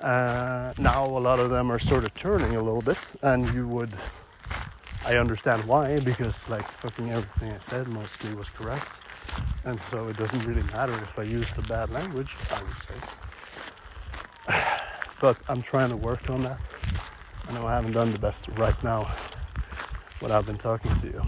[0.01, 3.67] Uh, now a lot of them are sort of turning a little bit, and you
[3.67, 3.91] would,
[5.05, 9.01] I understand why, because like fucking everything I said mostly was correct,
[9.65, 12.95] and so it doesn't really matter if I used a bad language, I would say.
[15.21, 16.61] but I'm trying to work on that.
[17.47, 19.11] I know I haven't done the best right now
[20.19, 21.25] what I've been talking to you.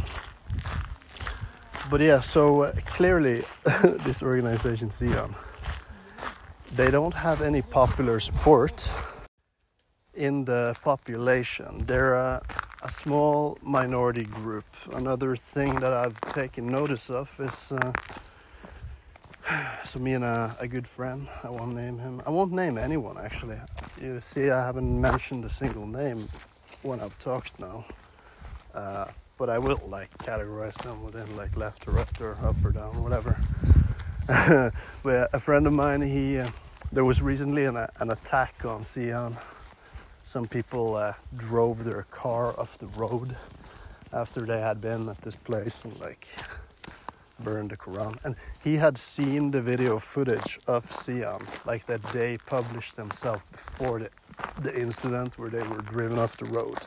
[1.89, 3.43] But yeah, so uh, clearly
[4.05, 5.35] this organization SIAN,
[6.75, 8.89] they don't have any popular support
[10.13, 11.83] in the population.
[11.85, 12.41] They're a,
[12.81, 14.65] a small minority group.
[14.93, 17.91] Another thing that I've taken notice of is uh,
[19.83, 22.21] so me and a, a, good friend, I won't name him.
[22.25, 23.57] I won't name anyone actually.
[24.01, 26.27] You see, I haven't mentioned a single name
[26.83, 27.85] when I've talked now.
[28.73, 29.07] Uh,
[29.37, 33.01] but I will like categorize them within like left or right or up or down,
[33.03, 33.37] whatever.
[35.03, 36.49] a friend of mine, he uh,
[36.93, 39.35] there was recently an, an attack on SIAN.
[40.23, 43.35] Some people uh, drove their car off the road
[44.13, 46.29] after they had been at this place and like
[47.41, 48.17] burned the Quran.
[48.23, 53.99] And he had seen the video footage of SIAN, like that they published themselves before
[53.99, 54.09] the,
[54.61, 56.77] the incident where they were driven off the road.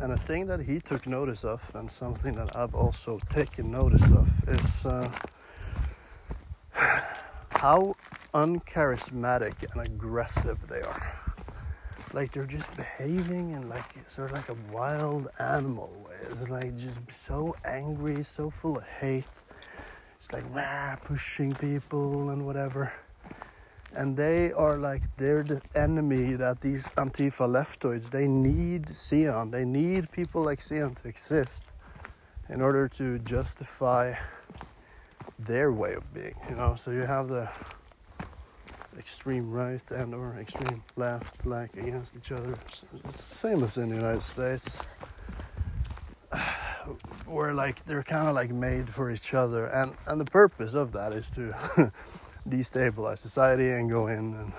[0.00, 4.06] And a thing that he took notice of, and something that I've also taken notice
[4.06, 5.08] of, is uh,
[6.74, 7.94] how
[8.34, 11.24] uncharismatic and aggressive they are
[12.14, 16.14] like they're just behaving in like sort of like a wild animal way.
[16.30, 19.44] It's like just so angry, so full of hate.
[20.16, 22.92] It's like rah, pushing people and whatever.
[23.96, 29.50] And they are like they're the enemy that these Antifa leftoids they need SIAN.
[29.50, 31.72] They need people like SIAN to exist
[32.48, 34.14] in order to justify
[35.38, 36.34] their way of being.
[36.48, 37.48] You know, so you have the
[38.98, 42.54] extreme right and or extreme left like against each other.
[42.66, 44.78] It's the same as in the United States.
[47.26, 50.92] Where like they're kind of like made for each other, and and the purpose of
[50.92, 51.54] that is to
[52.48, 54.52] destabilize society and go in and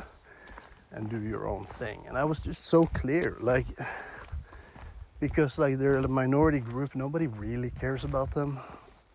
[0.91, 2.03] and do your own thing.
[2.07, 3.67] And I was just so clear, like
[5.19, 8.59] because like they're a minority group, nobody really cares about them.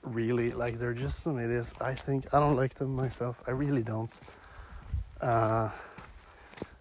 [0.03, 1.75] Really, like they're just some idiots.
[1.81, 3.43] I think I don't like them myself.
[3.47, 4.19] I really don't
[5.21, 5.69] uh,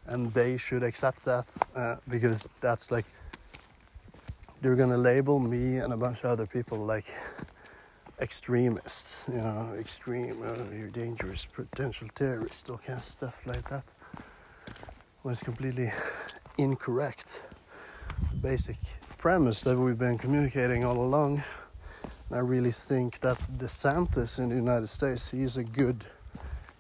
[0.08, 3.06] and they should accept that uh, because that's like
[4.62, 7.06] they're gonna label me and a bunch of other people like
[8.20, 13.84] extremists, you know, extreme, uh, you're dangerous, potential terrorist, all kinds of stuff like that.
[15.22, 15.92] When it's completely
[16.58, 17.46] incorrect.
[18.32, 18.78] The basic
[19.18, 21.44] premise that we've been communicating all along.
[22.32, 26.06] I really think that DeSantis in the United States, he is a good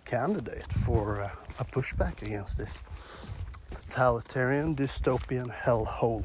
[0.05, 2.79] candidate for uh, a pushback against this
[3.71, 6.23] totalitarian, dystopian hellhole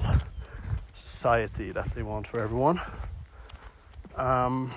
[0.92, 2.80] society that they want for everyone.
[4.16, 4.72] Um,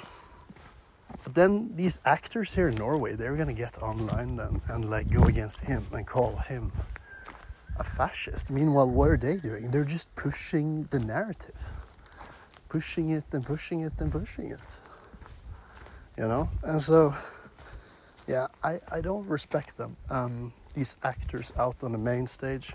[1.25, 5.23] but then these actors here in Norway, they're gonna get online and, and like go
[5.23, 6.71] against him and call him
[7.77, 8.49] a fascist.
[8.49, 9.71] Meanwhile, what are they doing?
[9.71, 11.55] They're just pushing the narrative,
[12.69, 14.59] pushing it and pushing it and pushing it.
[16.17, 17.13] You know, and so
[18.27, 19.95] yeah, I, I don't respect them.
[20.09, 22.73] Um, these actors out on the main stage.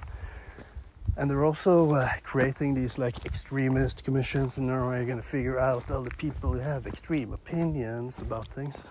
[1.17, 5.91] And they're also uh, creating these like extremist commissions, and they're going to figure out
[5.91, 8.83] all the people who have extreme opinions about things.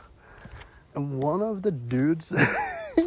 [0.93, 2.33] And one of the dudes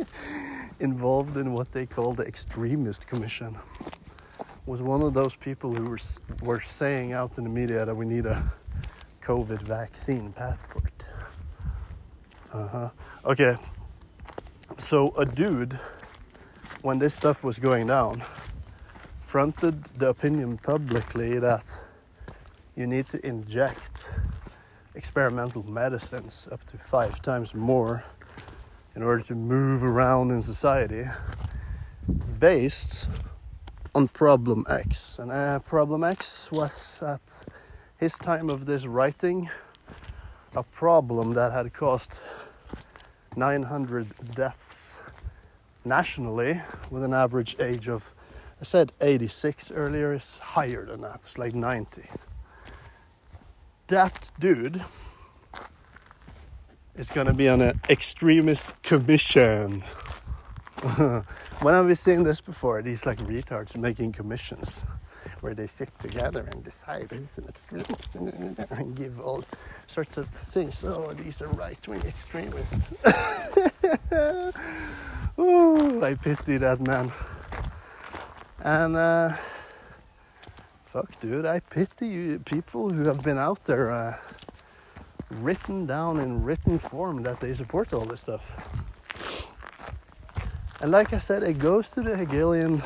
[0.81, 3.57] involved in what they call the extremist commission
[4.66, 5.99] was one of those people who were,
[6.43, 8.53] were saying out in the media that we need a
[9.23, 11.05] COVID vaccine passport.
[12.53, 12.91] Uh huh.
[13.24, 13.57] Okay,
[14.78, 15.78] so a dude
[16.82, 18.23] when this stuff was going down,
[19.19, 21.74] fronted the opinion publicly that
[22.77, 24.11] you need to inject
[24.95, 28.05] experimental medicines up to five times more
[28.95, 31.05] in order to move around in society
[32.39, 33.09] based
[33.95, 35.19] on problem X.
[35.19, 37.47] And uh, problem X was at
[37.99, 39.49] his time of this writing
[40.55, 42.21] a problem that had caused
[43.37, 45.01] 900 deaths
[45.85, 46.61] nationally
[46.91, 48.15] with an average age of
[48.61, 51.16] I said 86 earlier is higher than that.
[51.16, 52.03] It's like 90.
[53.89, 54.83] That dude
[56.97, 59.83] is gonna be on an extremist commission.
[61.61, 62.82] when have we seen this before?
[62.82, 64.85] These like retards making commissions
[65.40, 69.44] where they sit together and decide who's an extremist and give all
[69.86, 70.85] sorts of things.
[70.85, 72.93] Oh, these are right wing extremists.
[75.39, 77.11] Ooh, I pity that man.
[78.61, 79.31] And uh,
[80.85, 84.19] fuck, dude, I pity you people who have been out there uh,
[85.31, 88.52] written down in written form that they support all this stuff.
[90.85, 92.82] And like I said, it goes to the Hegelian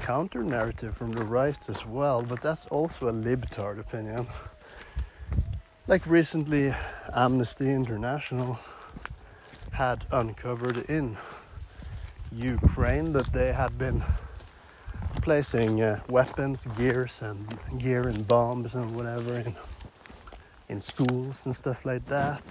[0.00, 4.26] counter narrative from the right as well, but that's also a libtard opinion.
[5.86, 6.74] Like recently,
[7.14, 8.58] Amnesty International
[9.72, 11.18] had uncovered in
[12.32, 14.02] Ukraine that they had been
[15.20, 19.54] placing uh, weapons, gears, and gear and bombs and whatever in
[20.70, 22.42] in schools and stuff like that.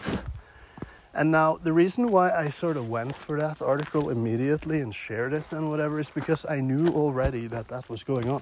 [1.14, 5.34] And now the reason why I sort of went for that article immediately and shared
[5.34, 8.42] it and whatever is because I knew already that that was going on.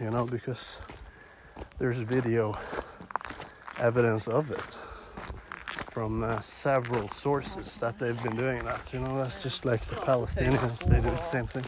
[0.00, 0.80] You know, because
[1.78, 2.56] there's video
[3.78, 4.76] evidence of it
[5.90, 8.92] from uh, several sources that they've been doing that.
[8.92, 11.64] You know, that's just like the Palestinians, they do the same thing.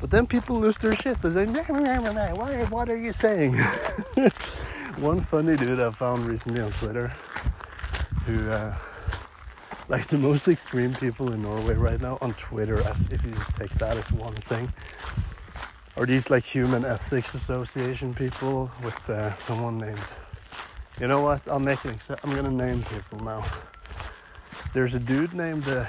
[0.00, 1.18] But then people lose their shit.
[1.20, 3.54] They're like, why, what are you saying?
[4.98, 7.12] One funny dude I found recently on Twitter
[8.28, 8.76] who, uh,
[9.88, 13.54] like the most extreme people in Norway right now on Twitter, as if you just
[13.54, 14.70] take that as one thing,
[15.96, 20.08] are these like Human Ethics Association people with uh, someone named.
[21.00, 21.48] You know what?
[21.48, 21.98] I'll make an.
[22.22, 23.44] I'm gonna name people now.
[24.74, 25.66] There's a dude named.
[25.66, 25.86] Uh,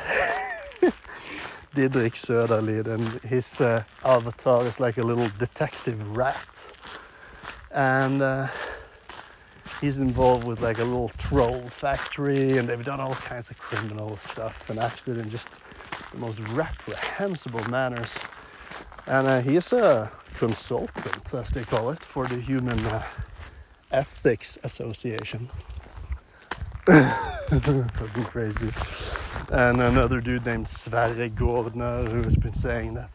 [1.76, 6.48] Didrik Søderlind, and his uh, avatar is like a little detective rat.
[7.72, 8.48] And uh,
[9.81, 14.18] he's involved with like a little troll factory, and they've done all kinds of criminal
[14.18, 15.60] stuff and acted in just
[16.11, 18.23] the most reprehensible manners.
[19.07, 19.41] And uh,
[19.73, 23.03] a consultant, as they call it, for the Human uh,
[23.91, 25.49] Ethics Association.
[26.89, 28.72] Fucking crazy.
[29.49, 33.10] And another dude named Sverre Govner who has been saying that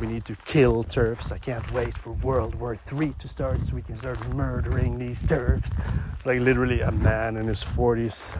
[0.00, 1.32] we need to kill TERFs.
[1.32, 5.24] I can't wait for World War III to start so we can start murdering these
[5.24, 5.78] TERFs.
[6.14, 8.30] It's like literally a man in his 40s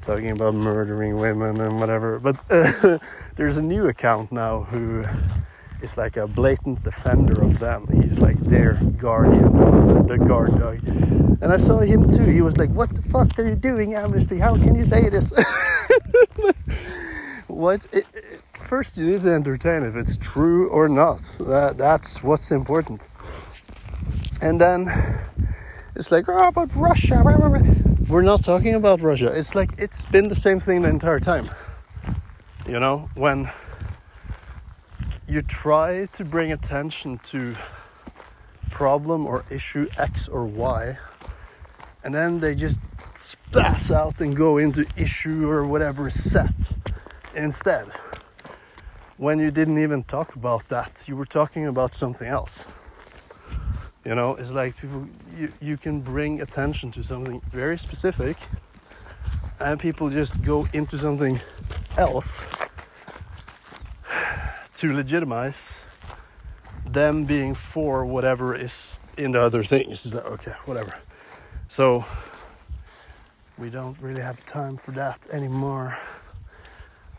[0.00, 2.18] talking about murdering women and whatever.
[2.18, 2.98] But uh,
[3.36, 5.04] there's a new account now who
[5.82, 7.88] is like a blatant defender of them.
[7.92, 10.80] He's like their guardian the guard dog.
[11.42, 12.24] And I saw him too.
[12.24, 14.38] He was like, "What the fuck are you doing, Amnesty?
[14.38, 15.32] How can you say this?"
[17.46, 17.86] what?
[17.92, 18.40] It, it,
[18.72, 21.20] first, you need to entertain if it's true or not.
[21.40, 23.10] That that's what's important.
[24.40, 24.78] And then
[25.94, 27.16] it's like, "Oh, about Russia."
[28.08, 29.28] We're not talking about Russia.
[29.38, 31.50] It's like it's been the same thing the entire time.
[32.66, 33.50] You know, when
[35.28, 37.54] you try to bring attention to
[38.70, 40.96] problem or issue X or Y,
[42.02, 42.80] and then they just
[43.12, 46.78] splash out and go into issue or whatever set
[47.34, 47.88] instead.
[49.22, 52.66] When you didn't even talk about that, you were talking about something else.
[54.04, 58.36] You know, it's like people, you, you can bring attention to something very specific,
[59.60, 61.40] and people just go into something
[61.96, 62.44] else
[64.74, 65.76] to legitimize
[66.84, 70.12] them being for whatever is in the other things.
[70.12, 70.98] Okay, whatever.
[71.68, 72.04] So
[73.56, 75.96] we don't really have time for that anymore.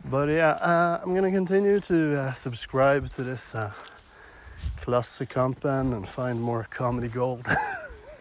[0.05, 3.71] But yeah, uh, I'm gonna continue to uh, subscribe to this uh,
[4.81, 7.47] Klassekampen and find more comedy gold.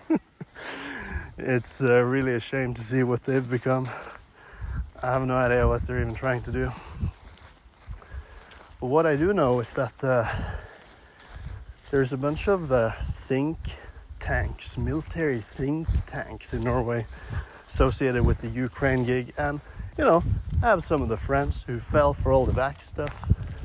[1.38, 3.88] it's uh, really a shame to see what they've become.
[5.02, 6.70] I have no idea what they're even trying to do.
[8.80, 10.32] But what I do know is that uh,
[11.90, 13.58] there's a bunch of uh, think
[14.20, 17.06] tanks, military think tanks in Norway
[17.66, 19.60] associated with the Ukraine gig, and
[19.98, 20.22] you know,
[20.62, 23.14] I have some of the friends who fell for all the back stuff.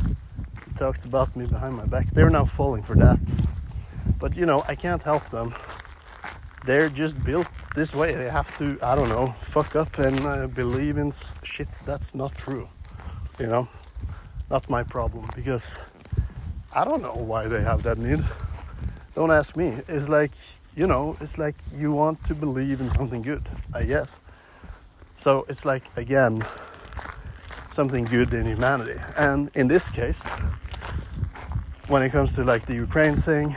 [0.04, 2.08] Who talked about me behind my back.
[2.08, 3.20] They're now falling for that.
[4.20, 5.54] But you know, I can't help them.
[6.66, 8.14] They're just built this way.
[8.14, 11.14] They have to, I don't know, fuck up and uh, believe in
[11.44, 12.68] shit that's not true.
[13.40, 13.70] You know,
[14.50, 15.82] not my problem because
[16.74, 18.24] I don't know why they have that need.
[19.16, 19.78] Don't ask me.
[19.88, 20.34] It's like,
[20.76, 24.20] you know, it's like you want to believe in something good, I guess.
[25.18, 26.46] So it's like, again,
[27.72, 29.00] something good in humanity.
[29.18, 30.24] And in this case,
[31.88, 33.56] when it comes to like the Ukraine thing,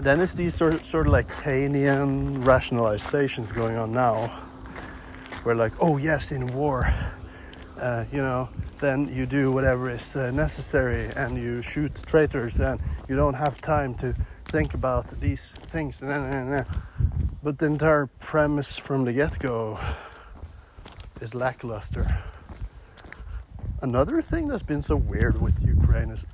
[0.00, 4.26] then it's these sort of, sort of like Keynesian rationalizations going on now,
[5.44, 6.92] where like, oh yes, in war,
[7.78, 8.50] uh, you know,
[8.80, 13.60] then you do whatever is uh, necessary and you shoot traitors and you don't have
[13.62, 14.14] time to
[14.48, 16.00] think about these things.
[16.00, 19.78] But the entire premise from the get go
[21.20, 22.06] is lackluster.
[23.82, 26.26] Another thing that's been so weird with Ukraine is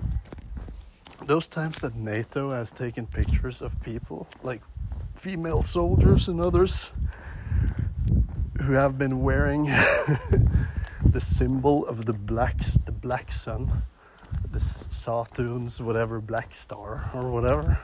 [1.26, 4.62] those times that NATO has taken pictures of people, like
[5.16, 6.92] female soldiers and others,
[8.62, 9.64] who have been wearing
[11.04, 13.82] the symbol of the blacks, the black sun,
[14.52, 17.78] the Saturn's whatever black star or whatever.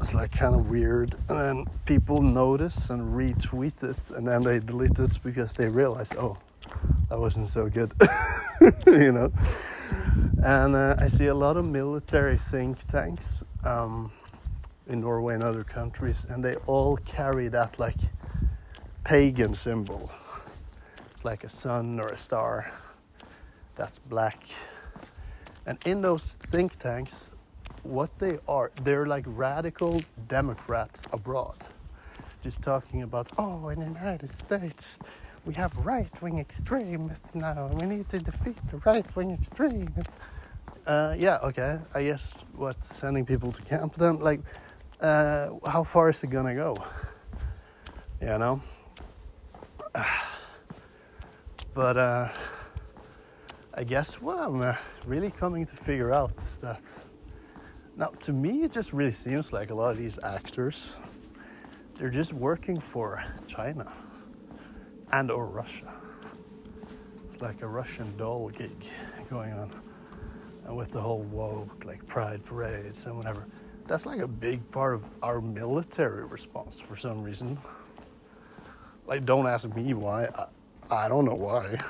[0.00, 4.60] It's like kind of weird, and then people notice and retweet it, and then they
[4.60, 6.38] delete it because they realize, oh,
[7.08, 7.92] that wasn't so good,
[8.86, 9.32] you know.
[10.44, 14.12] And uh, I see a lot of military think tanks um,
[14.86, 17.98] in Norway and other countries, and they all carry that like
[19.02, 20.10] pagan symbol.
[21.12, 22.70] It's like a sun or a star
[23.74, 24.38] that's black.
[25.66, 27.32] And in those think tanks,
[27.82, 31.56] what they are, they're like radical Democrats abroad.
[32.42, 34.98] Just talking about, oh, in the United States,
[35.44, 37.70] we have right wing extremists now.
[37.72, 40.18] We need to defeat the right wing extremists.
[40.86, 41.78] Uh, yeah, okay.
[41.94, 44.20] I guess what sending people to camp then?
[44.20, 44.40] Like,
[45.00, 46.76] uh, how far is it gonna go?
[48.20, 48.62] You know.
[51.74, 52.28] But uh,
[53.72, 54.74] I guess what I'm uh,
[55.06, 56.82] really coming to figure out is that
[57.98, 60.98] now to me it just really seems like a lot of these actors
[61.98, 63.92] they're just working for China
[65.12, 65.92] and or Russia.
[67.26, 68.86] It's like a Russian doll gig
[69.28, 69.72] going on.
[70.64, 73.46] And with the whole woke, like pride parades and whatever.
[73.86, 77.58] That's like a big part of our military response for some reason.
[79.06, 80.26] Like, don't ask me why.
[80.26, 80.46] I,
[81.06, 81.80] I don't know why.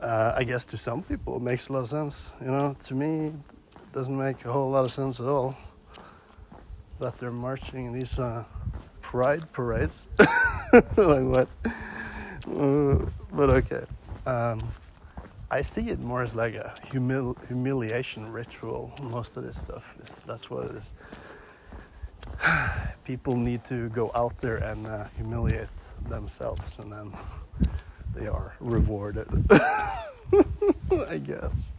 [0.00, 2.30] Uh, I guess to some people it makes a lot of sense.
[2.40, 3.32] You know, to me,
[3.92, 5.56] doesn't make a whole lot of sense at all
[6.98, 8.44] that they're marching in these uh,
[9.00, 10.08] pride parades.
[10.18, 11.48] like what?
[12.48, 13.84] Uh, but okay.
[14.26, 14.62] Um,
[15.50, 18.92] I see it more as like a humil- humiliation ritual.
[19.02, 20.90] Most of this stuff is that's what it is.
[23.04, 25.68] People need to go out there and uh, humiliate
[26.08, 27.12] themselves, and then
[28.14, 29.28] they are rewarded.
[29.50, 31.72] I guess.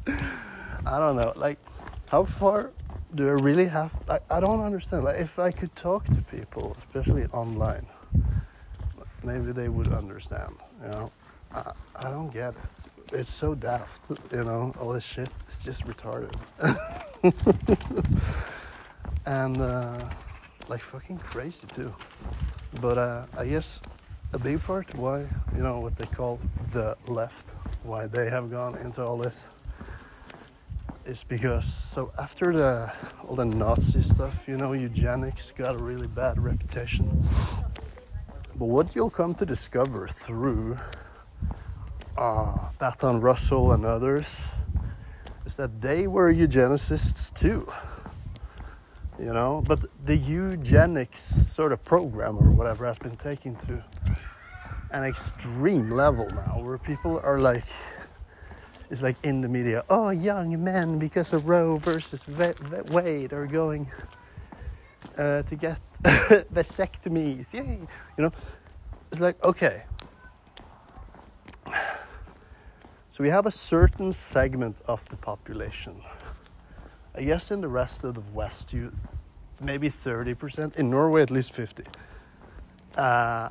[0.85, 1.33] I don't know.
[1.35, 1.57] Like,
[2.09, 2.71] how far
[3.15, 3.97] do I really have?
[4.09, 5.03] I, I don't understand.
[5.03, 7.85] Like, if I could talk to people, especially online,
[9.23, 10.55] maybe they would understand.
[10.83, 11.11] You know,
[11.53, 13.13] I, I don't get it.
[13.13, 14.09] It's so daft.
[14.31, 16.33] You know, all this shit is just retarded.
[19.25, 19.99] and uh,
[20.67, 21.93] like fucking crazy too.
[22.81, 23.81] But uh, I guess
[24.33, 25.19] a big part why
[25.55, 26.39] you know what they call
[26.71, 27.53] the left,
[27.83, 29.45] why they have gone into all this
[31.05, 32.91] is because so after the
[33.27, 37.23] all the Nazi stuff, you know, eugenics got a really bad reputation.
[38.55, 40.77] But what you'll come to discover through
[42.17, 44.51] uh, Bertrand Russell and others
[45.45, 47.67] is that they were eugenicists too.
[49.19, 53.83] You know, but the eugenics sort of program or whatever has been taken to
[54.91, 57.63] an extreme level now where people are like,
[58.89, 63.89] it's like in the media, oh, young men because of Roe versus Wade are going
[65.17, 65.79] uh, to get
[66.53, 67.53] vasectomies.
[67.53, 67.79] Yay!
[68.17, 68.31] You know,
[69.11, 69.83] it's like, okay.
[73.09, 76.01] So we have a certain segment of the population.
[77.15, 78.91] I guess in the rest of the West, you
[79.59, 80.75] maybe 30%.
[80.77, 81.83] In Norway, at least 50.
[82.97, 83.49] Uh,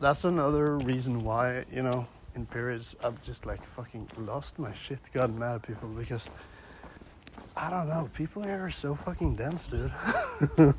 [0.00, 4.98] that's another reason why, you know, in periods I've just like fucking lost my shit,
[5.12, 6.28] gotten mad at people because
[7.56, 9.92] I don't know, people here are so fucking dense, dude.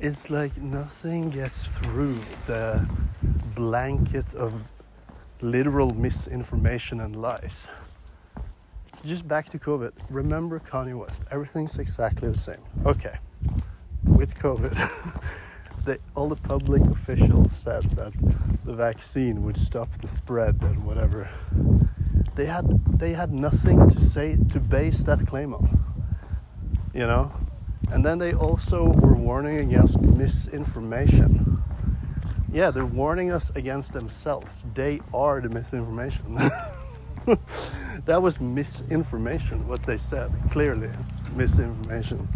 [0.00, 2.84] it's like nothing gets through the
[3.54, 4.64] blanket of
[5.40, 7.68] literal misinformation and lies.
[8.94, 9.92] So just back to COVID.
[10.10, 11.22] Remember Kanye West.
[11.30, 12.62] Everything's exactly the same.
[12.84, 13.16] Okay.
[14.04, 14.76] With COVID,
[16.14, 18.12] all the public officials said that
[18.64, 21.28] the vaccine would stop the spread and whatever.
[22.34, 25.84] They had they had nothing to say to base that claim on.
[26.94, 27.32] You know?
[27.90, 31.62] And then they also were warning against misinformation.
[32.52, 34.66] Yeah, they're warning us against themselves.
[34.74, 36.36] They are the misinformation.
[38.06, 40.32] that was misinformation, what they said.
[40.50, 40.90] Clearly,
[41.34, 42.28] misinformation.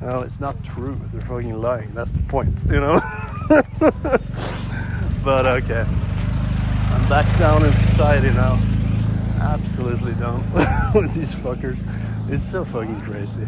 [0.00, 0.98] Well, it's not true.
[1.12, 1.92] They're fucking lying.
[1.92, 3.00] That's the point, you know?
[5.24, 5.84] but okay.
[6.90, 8.58] I'm back down in society now.
[9.40, 10.50] Absolutely down
[10.94, 11.86] with these fuckers.
[12.30, 13.46] It's so fucking crazy.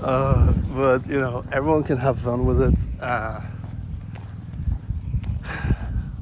[0.00, 2.74] Uh, but, you know, everyone can have fun with it.
[3.00, 3.40] Uh,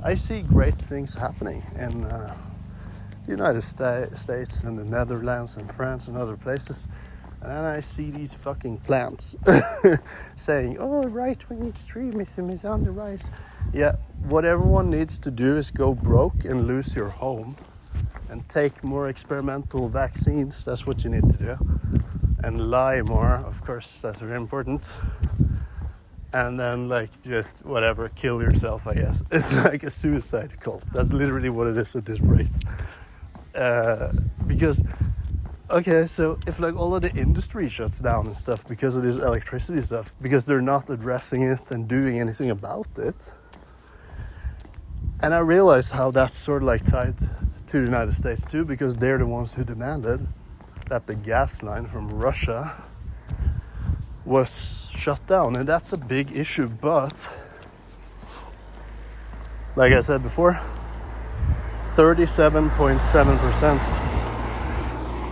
[0.02, 2.34] I see great things happening in uh,
[3.26, 6.88] the United Sta- States and the Netherlands and France and other places.
[7.42, 9.34] And I see these fucking plants
[10.36, 13.32] saying, oh, right wing extremism is on the rise.
[13.72, 13.96] Yeah,
[14.28, 17.56] what everyone needs to do is go broke and lose your home
[18.28, 20.64] and take more experimental vaccines.
[20.64, 21.58] That's what you need to do.
[22.44, 24.90] And lie more, of course, that's very important.
[26.32, 29.22] And then, like, just whatever, kill yourself, I guess.
[29.32, 30.84] It's like a suicide cult.
[30.92, 32.56] That's literally what it is at this rate.
[33.54, 34.12] Uh,
[34.46, 34.82] because
[35.70, 39.16] okay, so if like all of the industry shuts down and stuff because of this
[39.16, 43.34] electricity stuff, because they're not addressing it and doing anything about it,
[45.22, 48.94] and I realize how that's sort of like tied to the United States too, because
[48.94, 50.26] they're the ones who demanded
[50.88, 52.82] that the gas line from Russia
[54.24, 56.68] was shut down, and that's a big issue.
[56.68, 57.28] But
[59.76, 60.60] like I said before,
[61.94, 64.09] 37.7 percent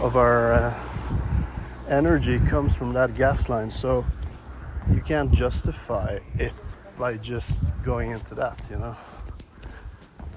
[0.01, 0.75] of our uh,
[1.89, 3.70] energy comes from that gas line.
[3.70, 4.05] So
[4.93, 8.97] you can't justify it by just going into that, you know.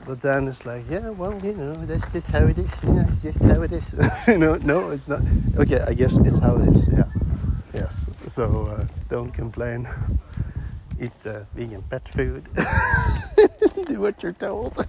[0.06, 2.72] But then it's like, yeah, well, you know, that's just how it is.
[2.84, 3.94] Yeah, it's just how it is.
[4.28, 5.22] you know, no, it's not.
[5.58, 6.88] Okay, I guess it's how it is.
[6.88, 7.06] Yeah.
[7.74, 8.08] Yes.
[8.28, 9.88] So uh, don't complain.
[11.00, 12.48] Eat uh, vegan pet food.
[13.88, 14.86] Do what you're told.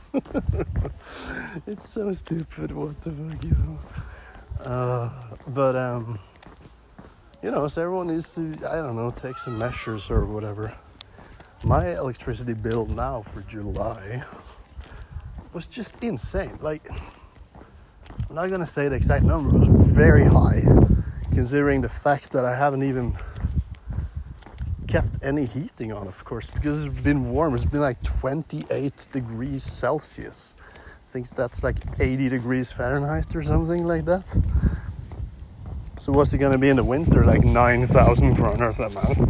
[1.67, 2.73] it's so stupid.
[2.73, 3.79] What the fuck, you know.
[4.65, 5.11] Uh,
[5.49, 6.19] but um,
[7.43, 10.73] you know, so everyone needs to, I don't know, take some measures or whatever.
[11.65, 14.23] My electricity bill now for July
[15.53, 16.59] was just insane.
[16.61, 16.89] Like,
[18.29, 20.63] I'm not gonna say the exact number, it was very high,
[21.33, 23.17] considering the fact that I haven't even
[24.87, 27.55] kept any heating on, of course, because it's been warm.
[27.55, 30.55] It's been like 28 degrees Celsius
[31.13, 34.27] think that's like 80 degrees Fahrenheit or something like that.
[35.99, 37.23] So what's it gonna be in the winter?
[37.23, 39.21] Like 9,000 kroners a month.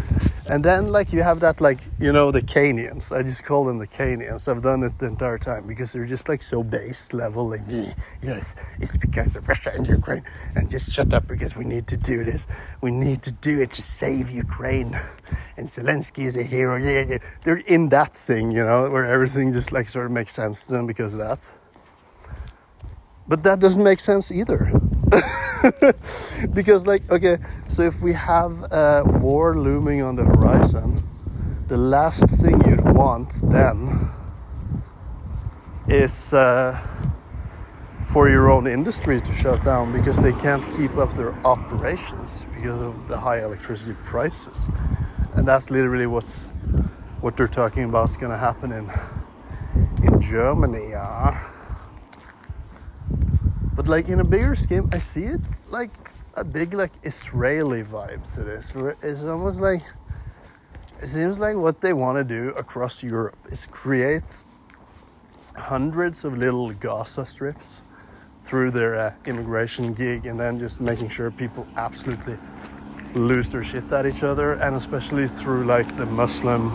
[0.46, 3.10] And then like you have that like, you know, the Canians.
[3.10, 4.46] I just call them the Canians.
[4.46, 7.50] I've done it the entire time because they're just like so base level.
[7.50, 7.62] Like,
[8.22, 10.22] yes, it's because of Russia and Ukraine.
[10.54, 12.46] And just shut up because we need to do this.
[12.80, 15.00] We need to do it to save Ukraine.
[15.56, 16.76] And Zelensky is a hero.
[16.76, 17.18] Yeah, yeah.
[17.42, 20.72] They're in that thing, you know, where everything just like sort of makes sense to
[20.72, 21.40] them because of that.
[23.32, 24.70] But that doesn't make sense either.
[26.52, 31.02] because, like, okay, so if we have a war looming on the horizon,
[31.66, 34.10] the last thing you'd want then
[35.88, 36.78] is uh,
[38.02, 42.82] for your own industry to shut down because they can't keep up their operations because
[42.82, 44.68] of the high electricity prices.
[45.36, 46.50] And that's literally what's
[47.22, 48.90] what they're talking about is going to happen in
[50.04, 50.90] in Germany.
[50.90, 51.52] Yeah.
[53.74, 55.90] But like in a bigger scheme, I see it like
[56.35, 59.82] a big like Israeli vibe to this, where it's almost like
[61.01, 64.44] it seems like what they want to do across Europe is create
[65.57, 67.82] hundreds of little Gaza strips
[68.44, 72.39] through their uh, immigration gig, and then just making sure people absolutely
[73.15, 76.70] lose their shit at each other, and especially through like the Muslim,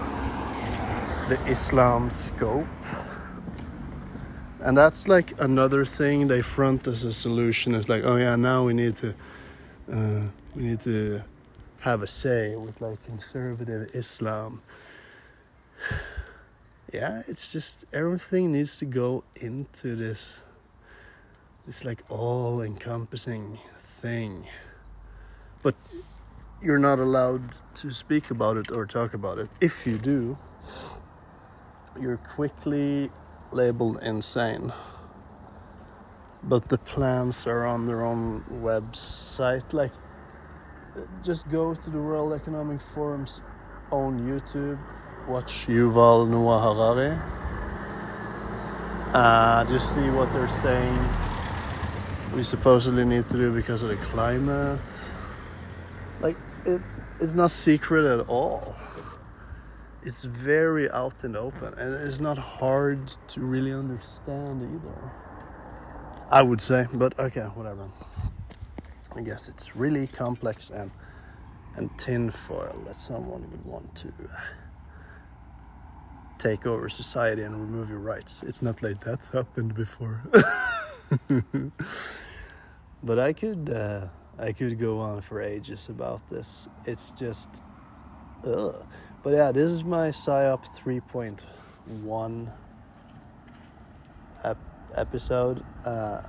[1.30, 2.68] the Islam scope
[4.68, 7.74] and that's like another thing they front as a solution.
[7.74, 9.14] It's like oh yeah now we need to
[9.90, 10.24] uh,
[10.56, 11.22] we need to
[11.80, 14.62] have a say with like conservative islam.
[16.94, 20.42] Yeah it's just everything needs to go into this
[21.66, 23.60] this like all encompassing
[24.02, 24.48] thing.
[25.64, 25.76] But
[26.62, 27.44] you're not allowed
[27.76, 29.50] to speak about it or talk about it.
[29.60, 30.38] If you do
[32.00, 33.10] you're quickly
[33.52, 34.74] labeled insane.
[36.44, 39.74] But the plans are on their own website.
[39.74, 39.92] Like,
[41.24, 43.42] just go to the World Economic Forum's
[43.92, 44.80] own YouTube,
[45.28, 47.18] watch Yuval Noah Harari.
[49.14, 51.10] Uh, just see what they're saying.
[52.36, 54.82] We supposedly need to do because of the climate.
[56.22, 56.82] Like, it
[57.20, 58.76] is not secret at all
[60.08, 65.12] it's very out and open and it's not hard to really understand either.
[66.32, 67.90] I would say, but okay, whatever.
[69.14, 70.92] I guess it's really complex and
[71.76, 74.14] and tinfoil that someone would want to
[76.38, 78.44] take over society and remove your rights.
[78.44, 80.24] It's not like that's happened before.
[83.04, 84.08] but I could uh,
[84.40, 86.70] I could go on for ages about this.
[86.86, 87.62] It's just
[88.46, 88.88] ugh.
[89.28, 92.50] But yeah, this is my PSYOP 3.1
[94.46, 94.58] ep-
[94.96, 95.66] episode.
[95.84, 96.22] Uh,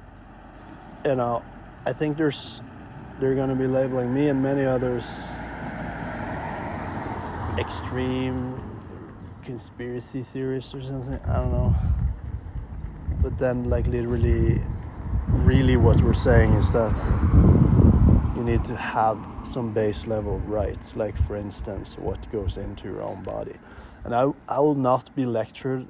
[1.05, 1.45] you know,
[1.87, 2.61] I think there's
[3.21, 5.29] they're going to be labeling me and many others
[7.57, 8.61] extreme
[9.45, 11.21] conspiracy theorists or something.
[11.25, 11.77] I don't know.
[13.23, 14.61] But then, like, literally,
[15.29, 17.58] really, what we're saying is that
[18.39, 23.03] you need to have some base level rights, like for instance, what goes into your
[23.03, 23.57] own body.
[24.05, 25.89] And I, I will not be lectured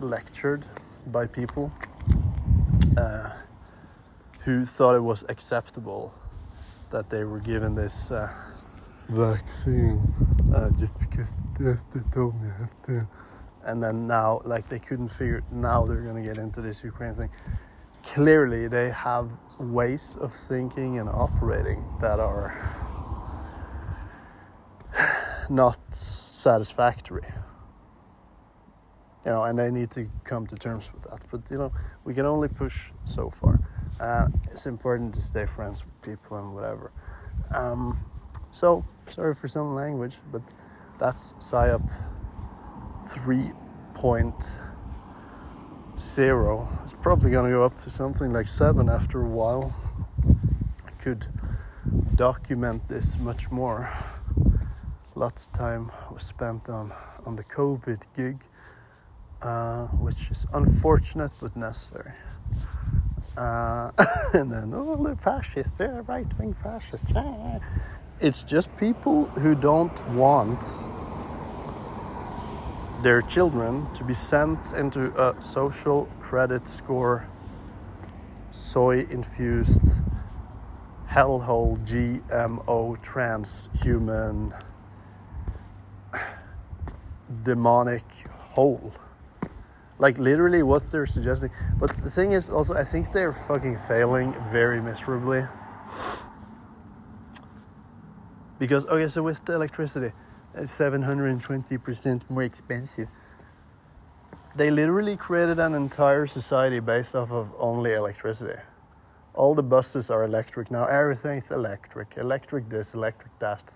[0.00, 0.64] lectured
[1.08, 1.72] by people
[2.96, 3.30] uh,
[4.44, 6.14] who thought it was acceptable
[6.90, 8.32] that they were given this uh,
[9.08, 10.00] vaccine
[10.54, 13.08] uh, just because the they told me I have to.
[13.64, 15.42] And then now, like they couldn't figure.
[15.50, 17.30] Now they're gonna get into this Ukraine thing
[18.12, 22.52] clearly they have ways of thinking and operating that are
[25.50, 27.26] not satisfactory.
[29.24, 31.20] You know and they need to come to terms with that.
[31.30, 31.72] But you know
[32.04, 33.58] we can only push so far.
[34.00, 36.92] Uh, it's important to stay friends with people and whatever.
[37.54, 38.04] Um,
[38.50, 40.42] so sorry for some language but
[40.98, 41.90] that's PSYOP
[43.08, 43.42] 3
[43.94, 44.58] point
[45.98, 46.68] zero.
[46.82, 49.74] It's probably going to go up to something like seven after a while.
[50.86, 51.26] I could
[52.16, 53.90] document this much more.
[55.14, 56.92] Lots of time was spent on,
[57.24, 58.42] on the COVID gig,
[59.42, 62.12] uh, which is unfortunate but necessary.
[63.36, 63.90] Uh,
[64.34, 67.12] and then, oh, they're fascists, they're right wing fascists.
[68.20, 70.64] It's just people who don't want
[73.04, 77.28] their children to be sent into a social credit score
[78.50, 80.00] soy infused
[81.06, 84.58] hellhole GMO transhuman
[87.42, 88.10] demonic
[88.54, 88.90] hole.
[89.98, 91.50] Like literally what they're suggesting.
[91.78, 95.46] But the thing is also I think they're fucking failing very miserably.
[98.58, 100.12] Because okay, so with the electricity,
[100.56, 103.08] 720% more expensive.
[104.56, 108.60] They literally created an entire society based off of only electricity.
[109.34, 112.16] All the buses are electric now, everything's electric.
[112.16, 113.72] Electric this, electric that.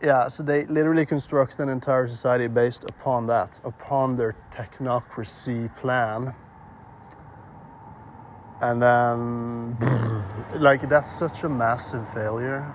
[0.00, 6.32] Yeah, so they literally construct an entire society based upon that, upon their technocracy plan.
[8.60, 9.74] And then,
[10.60, 12.72] like, that's such a massive failure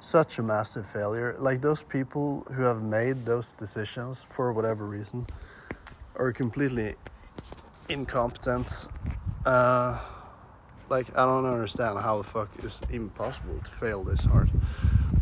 [0.00, 1.36] such a massive failure.
[1.38, 5.26] Like those people who have made those decisions for whatever reason
[6.16, 6.94] are completely
[7.88, 8.86] incompetent.
[9.44, 10.00] Uh,
[10.88, 14.50] like I don't understand how the fuck it's impossible to fail this hard.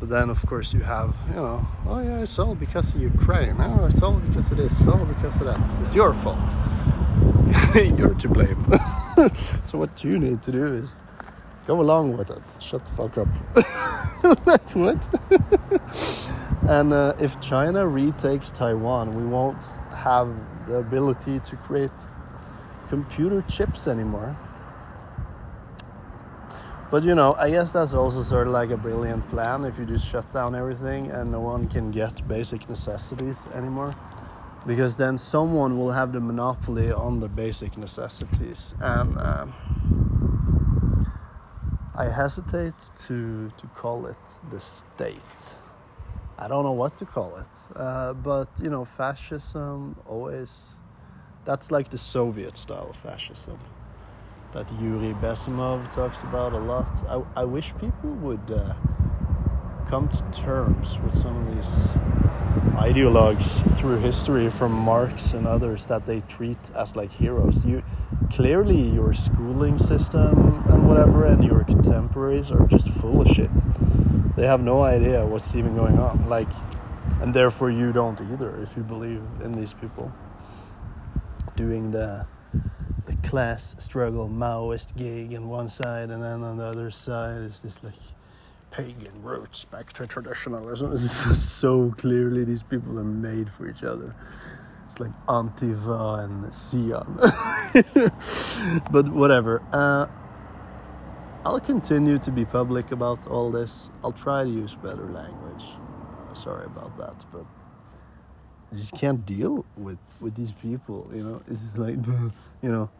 [0.00, 3.56] But then of course you have, you know, oh yeah, it's all because of Ukraine.
[3.58, 4.78] Oh, it's all because of this.
[4.78, 5.80] It's all because of that.
[5.80, 6.54] It's your fault.
[7.98, 8.64] You're to blame.
[9.66, 11.00] so what you need to do is
[11.66, 12.42] go along with it.
[12.60, 13.28] Shut the fuck up.
[14.74, 15.08] what?
[16.68, 20.28] and uh, if China retakes Taiwan, we won't have
[20.66, 21.90] the ability to create
[22.88, 24.36] computer chips anymore.
[26.90, 29.86] But you know, I guess that's also sort of like a brilliant plan if you
[29.86, 33.94] just shut down everything and no one can get basic necessities anymore.
[34.66, 38.74] Because then someone will have the monopoly on the basic necessities.
[38.80, 39.16] And.
[39.16, 39.46] Uh,
[41.98, 44.16] I hesitate to, to call it
[44.50, 45.56] the state.
[46.38, 47.48] I don't know what to call it.
[47.74, 50.74] Uh, but, you know, fascism always,
[51.44, 53.58] that's like the Soviet style of fascism
[54.54, 56.88] that Yuri Bezmenov talks about a lot.
[57.08, 58.74] I, I wish people would uh,
[59.88, 61.88] come to terms with some of these
[62.76, 67.66] ideologues through history from Marx and others that they treat as like heroes.
[67.66, 67.82] You
[68.30, 73.50] clearly your schooling system whatever and your contemporaries are just full of shit.
[74.36, 76.28] They have no idea what's even going on.
[76.28, 76.48] Like
[77.20, 80.10] and therefore you don't either if you believe in these people
[81.56, 82.26] doing the
[83.06, 87.60] the class struggle Maoist gig on one side and then on the other side is
[87.60, 87.94] this like
[88.70, 90.96] pagan roots back to traditionalism.
[91.34, 94.14] So clearly these people are made for each other.
[94.86, 97.18] It's like Antifa and SIAN.
[98.92, 99.62] but whatever.
[99.72, 100.06] Uh,
[101.48, 103.90] I'll continue to be public about all this.
[104.04, 105.64] I'll try to use better language.
[106.02, 107.46] Uh, sorry about that, but
[108.70, 111.10] I just can't deal with with these people.
[111.10, 111.96] You know, it's just like
[112.62, 112.90] you know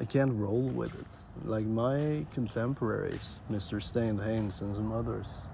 [0.00, 1.16] I can't roll with it.
[1.44, 3.82] Like my contemporaries, Mr.
[3.82, 5.48] Stain Haynes and some others.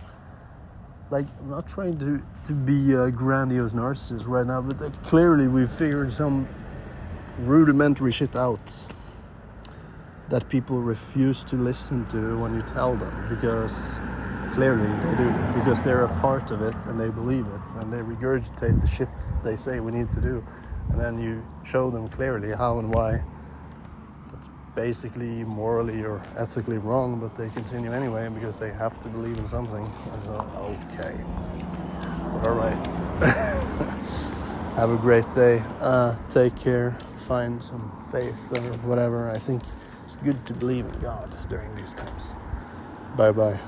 [1.10, 5.72] Like I'm not trying to to be a grandiose narcissist right now, but clearly we've
[5.72, 6.46] figured some
[7.38, 8.84] rudimentary shit out
[10.28, 14.00] that people refuse to listen to when you tell them because
[14.52, 17.98] clearly they do because they're a part of it and they believe it and they
[17.98, 19.08] regurgitate the shit
[19.44, 20.44] they say we need to do
[20.90, 23.22] and then you show them clearly how and why
[24.32, 29.38] that's basically morally or ethically wrong, but they continue anyway because they have to believe
[29.38, 29.90] in something.
[30.18, 30.30] So,
[30.92, 31.16] okay.
[32.44, 32.86] All right.
[34.76, 35.62] have a great day.
[35.80, 36.96] Uh, take care.
[37.26, 39.30] Find some faith or whatever.
[39.30, 39.62] I think
[40.06, 42.36] it's good to believe in God during these times.
[43.16, 43.60] Bye bye.